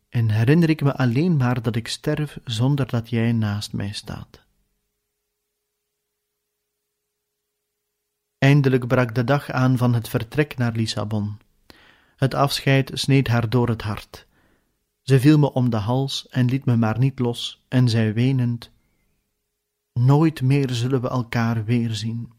en 0.09 0.31
herinner 0.31 0.70
ik 0.70 0.83
me 0.83 0.96
alleen 0.96 1.37
maar 1.37 1.62
dat 1.62 1.76
ik 1.76 1.88
sterf 1.88 2.38
zonder 2.44 2.87
dat 2.87 3.11
jij 3.11 3.33
naast 3.33 3.72
mij 3.72 3.92
staat. 3.92 4.41
Eindelijk 8.42 8.87
brak 8.87 9.14
de 9.14 9.24
dag 9.24 9.50
aan 9.50 9.76
van 9.76 9.94
het 9.94 10.09
vertrek 10.09 10.57
naar 10.57 10.72
Lissabon. 10.72 11.38
Het 12.16 12.35
afscheid 12.35 12.90
sneed 12.94 13.28
haar 13.28 13.50
door 13.50 13.68
het 13.68 13.83
hart. 13.83 14.26
Ze 15.02 15.20
viel 15.20 15.38
me 15.38 15.52
om 15.52 15.70
de 15.70 15.76
hals 15.76 16.28
en 16.28 16.46
liet 16.46 16.64
me 16.64 16.76
maar 16.76 16.98
niet 16.98 17.18
los 17.18 17.64
en 17.68 17.88
zei 17.88 18.12
wenend: 18.12 18.70
Nooit 19.92 20.42
meer 20.42 20.70
zullen 20.70 21.00
we 21.00 21.09
elkaar 21.09 21.64
weerzien. 21.64 22.33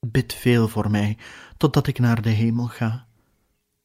Bid 0.00 0.34
veel 0.34 0.68
voor 0.68 0.90
mij, 0.90 1.16
totdat 1.56 1.86
ik 1.86 1.98
naar 1.98 2.22
de 2.22 2.30
hemel 2.30 2.66
ga. 2.66 3.06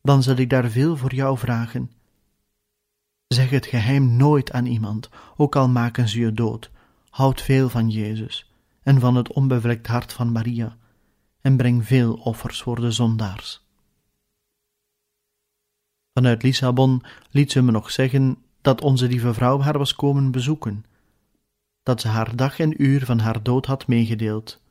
Dan 0.01 0.23
zal 0.23 0.35
ik 0.35 0.49
daar 0.49 0.69
veel 0.69 0.97
voor 0.97 1.13
jou 1.13 1.37
vragen. 1.37 1.91
Zeg 3.27 3.49
het 3.49 3.65
geheim 3.65 4.15
nooit 4.15 4.51
aan 4.51 4.65
iemand, 4.65 5.09
ook 5.37 5.55
al 5.55 5.69
maken 5.69 6.07
ze 6.07 6.19
je 6.19 6.33
dood. 6.33 6.71
Houd 7.09 7.41
veel 7.41 7.69
van 7.69 7.89
Jezus 7.89 8.51
en 8.83 8.99
van 8.99 9.15
het 9.15 9.33
onbevlekt 9.33 9.87
hart 9.87 10.13
van 10.13 10.31
Maria, 10.31 10.77
en 11.41 11.57
breng 11.57 11.85
veel 11.85 12.13
offers 12.13 12.61
voor 12.61 12.81
de 12.81 12.91
zondaars. 12.91 13.65
Vanuit 16.13 16.43
Lissabon 16.43 17.03
liet 17.29 17.51
ze 17.51 17.61
me 17.61 17.71
nog 17.71 17.91
zeggen 17.91 18.43
dat 18.61 18.81
onze 18.81 19.07
lieve 19.07 19.33
vrouw 19.33 19.59
haar 19.59 19.77
was 19.77 19.95
komen 19.95 20.31
bezoeken 20.31 20.85
dat 21.83 22.01
ze 22.01 22.07
haar 22.07 22.35
dag 22.35 22.59
en 22.59 22.83
uur 22.83 23.05
van 23.05 23.19
haar 23.19 23.43
dood 23.43 23.65
had 23.65 23.87
meegedeeld. 23.87 24.61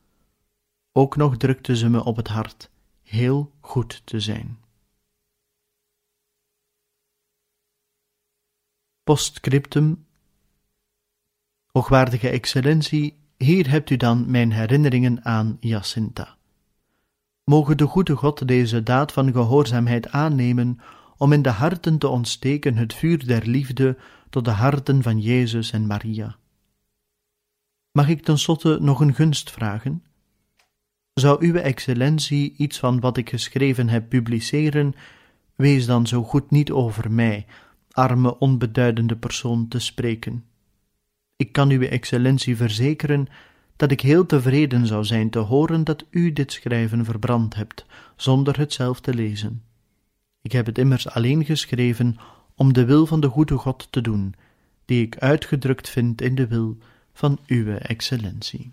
Ook 0.91 1.15
nog 1.15 1.37
drukte 1.37 1.75
ze 1.75 1.89
me 1.89 2.03
op 2.03 2.15
het 2.15 2.27
hart 2.27 2.69
heel 3.01 3.51
goed 3.59 4.01
te 4.05 4.19
zijn. 4.19 4.59
Postscriptum 9.03 10.05
Hoogwaardige 11.71 12.29
excellentie, 12.29 13.19
hier 13.37 13.69
hebt 13.69 13.89
u 13.89 13.97
dan 13.97 14.31
mijn 14.31 14.51
herinneringen 14.51 15.25
aan 15.25 15.57
Jacinta. 15.59 16.37
Mogen 17.43 17.77
de 17.77 17.85
goede 17.85 18.15
God 18.15 18.47
deze 18.47 18.83
daad 18.83 19.11
van 19.11 19.31
gehoorzaamheid 19.31 20.09
aannemen 20.09 20.79
om 21.17 21.31
in 21.31 21.41
de 21.41 21.49
harten 21.49 21.97
te 21.97 22.07
ontsteken 22.07 22.75
het 22.75 22.93
vuur 22.93 23.27
der 23.27 23.47
liefde 23.47 23.97
tot 24.29 24.45
de 24.45 24.51
harten 24.51 25.03
van 25.03 25.19
Jezus 25.19 25.71
en 25.71 25.87
Maria. 25.87 26.35
Mag 27.91 28.07
ik 28.07 28.23
tenslotte 28.23 28.77
nog 28.81 28.99
een 28.99 29.13
gunst 29.13 29.51
vragen? 29.51 30.03
Zou 31.13 31.45
Uwe 31.45 31.59
Excellentie 31.59 32.53
iets 32.57 32.79
van 32.79 32.99
wat 32.99 33.17
ik 33.17 33.29
geschreven 33.29 33.89
heb 33.89 34.09
publiceren, 34.09 34.93
wees 35.55 35.85
dan 35.85 36.07
zo 36.07 36.23
goed 36.23 36.51
niet 36.51 36.71
over 36.71 37.11
mij, 37.11 37.45
arme 37.91 38.37
onbeduidende 38.39 39.15
persoon, 39.15 39.67
te 39.67 39.79
spreken. 39.79 40.45
Ik 41.35 41.51
kan 41.51 41.69
Uwe 41.69 41.87
Excellentie 41.87 42.55
verzekeren 42.55 43.27
dat 43.81 43.91
ik 43.91 44.01
heel 44.01 44.25
tevreden 44.25 44.87
zou 44.87 45.03
zijn 45.03 45.29
te 45.29 45.39
horen 45.39 45.83
dat 45.83 46.05
u 46.09 46.33
dit 46.33 46.51
schrijven 46.51 47.05
verbrand 47.05 47.55
hebt, 47.55 47.85
zonder 48.15 48.57
het 48.57 48.73
zelf 48.73 48.99
te 48.99 49.13
lezen. 49.13 49.63
Ik 50.41 50.51
heb 50.51 50.65
het 50.65 50.77
immers 50.77 51.07
alleen 51.07 51.45
geschreven 51.45 52.17
om 52.55 52.73
de 52.73 52.85
wil 52.85 53.05
van 53.05 53.19
de 53.19 53.27
goede 53.27 53.57
God 53.57 53.87
te 53.91 54.01
doen, 54.01 54.35
die 54.85 55.05
ik 55.05 55.17
uitgedrukt 55.17 55.89
vind 55.89 56.21
in 56.21 56.35
de 56.35 56.47
wil 56.47 56.77
van 57.13 57.39
Uwe 57.45 57.73
Excellentie. 57.73 58.69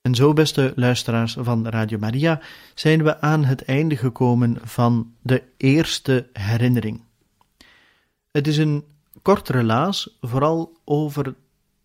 En 0.00 0.14
zo, 0.14 0.32
beste 0.32 0.72
luisteraars 0.76 1.36
van 1.38 1.68
Radio 1.68 1.98
Maria, 1.98 2.40
zijn 2.74 3.02
we 3.02 3.20
aan 3.20 3.44
het 3.44 3.64
einde 3.64 3.96
gekomen 3.96 4.58
van 4.62 5.14
de 5.22 5.42
eerste 5.56 6.28
herinnering. 6.32 7.02
Het 8.30 8.46
is 8.46 8.56
een 8.56 8.90
kort 9.22 9.48
relaas, 9.48 10.16
vooral 10.20 10.76
over 10.84 11.34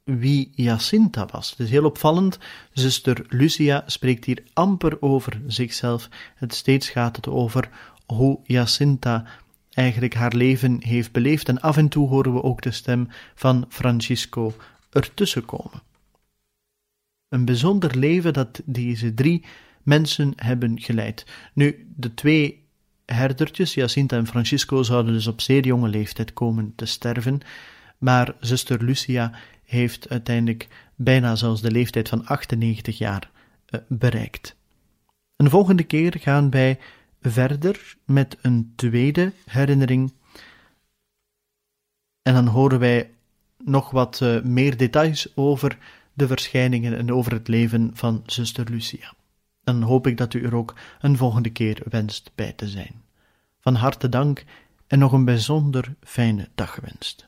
wie 0.04 0.52
Jacinta 0.56 1.26
was. 1.32 1.50
Het 1.50 1.60
is 1.60 1.70
heel 1.70 1.86
opvallend. 1.86 2.40
Zuster 2.72 3.26
Lucia 3.30 3.84
spreekt 3.86 4.26
hier 4.26 4.44
amper 4.54 5.02
over 5.02 5.42
zichzelf. 5.48 6.10
Het 6.36 6.54
steeds 6.54 6.90
gaat 6.90 7.16
het 7.16 7.28
over 7.28 7.70
hoe 8.06 8.40
Jacinta 8.44 9.26
eigenlijk 9.70 10.14
haar 10.14 10.36
leven 10.36 10.84
heeft 10.84 11.12
beleefd. 11.12 11.50
En 11.50 11.62
af 11.62 11.78
en 11.78 11.90
toe 11.90 12.08
horen 12.08 12.34
we 12.34 12.44
ook 12.44 12.62
de 12.62 12.72
stem 12.72 13.08
van 13.36 13.66
Francisco 13.70 14.56
ertussen 14.90 15.46
komen. 15.46 15.82
Een 17.30 17.46
bijzonder 17.46 17.98
leven 17.98 18.34
dat 18.34 18.62
deze 18.66 19.14
drie 19.14 19.46
mensen 19.84 20.34
hebben 20.36 20.80
geleid. 20.80 21.26
Nu, 21.54 21.88
de 21.96 22.14
twee 22.14 22.67
herdertjes, 23.14 23.74
Jacinta 23.74 24.18
en 24.18 24.28
Francisco, 24.28 24.84
zouden 24.84 25.14
dus 25.14 25.28
op 25.28 25.42
zeer 25.42 25.66
jonge 25.66 25.88
leeftijd 25.88 26.34
komen 26.34 26.74
te 26.76 26.86
sterven, 26.86 27.40
maar 27.98 28.36
zuster 28.40 28.84
Lucia 28.84 29.32
heeft 29.64 30.10
uiteindelijk 30.10 30.68
bijna 30.96 31.36
zelfs 31.36 31.62
de 31.62 31.72
leeftijd 31.72 32.10
van 32.10 32.26
98 32.26 32.98
jaar 32.98 33.30
uh, 33.70 33.80
bereikt. 33.88 34.56
Een 35.36 35.50
volgende 35.50 35.84
keer 35.84 36.16
gaan 36.20 36.50
wij 36.50 36.80
verder 37.22 37.96
met 38.06 38.38
een 38.42 38.74
tweede 38.76 39.32
herinnering. 39.46 40.14
En 42.22 42.34
dan 42.34 42.48
horen 42.48 42.80
wij 42.80 43.10
nog 43.64 43.92
wat 43.92 44.20
uh, 44.24 44.42
meer 44.42 44.78
details 44.78 45.36
over 45.36 45.78
de 46.14 46.28
verschijningen 46.28 46.98
en 46.98 47.14
over 47.14 47.32
het 47.32 47.48
leven 47.48 47.92
van 47.94 48.24
zuster 48.26 48.70
Lucia. 48.70 49.14
Dan 49.68 49.82
hoop 49.82 50.08
ik 50.08 50.18
dat 50.18 50.34
u 50.34 50.44
er 50.44 50.56
ook 50.56 50.76
een 51.00 51.18
volgende 51.18 51.50
keer 51.50 51.82
wenst 51.90 52.32
bij 52.36 52.54
te 52.54 52.68
zijn. 52.68 53.04
Van 53.60 53.76
harte 53.76 54.10
dank 54.10 54.44
en 54.88 55.00
nog 55.00 55.12
een 55.12 55.26
bijzonder 55.26 55.96
fijne 56.02 56.50
dag 56.56 56.74
gewenst. 56.74 57.28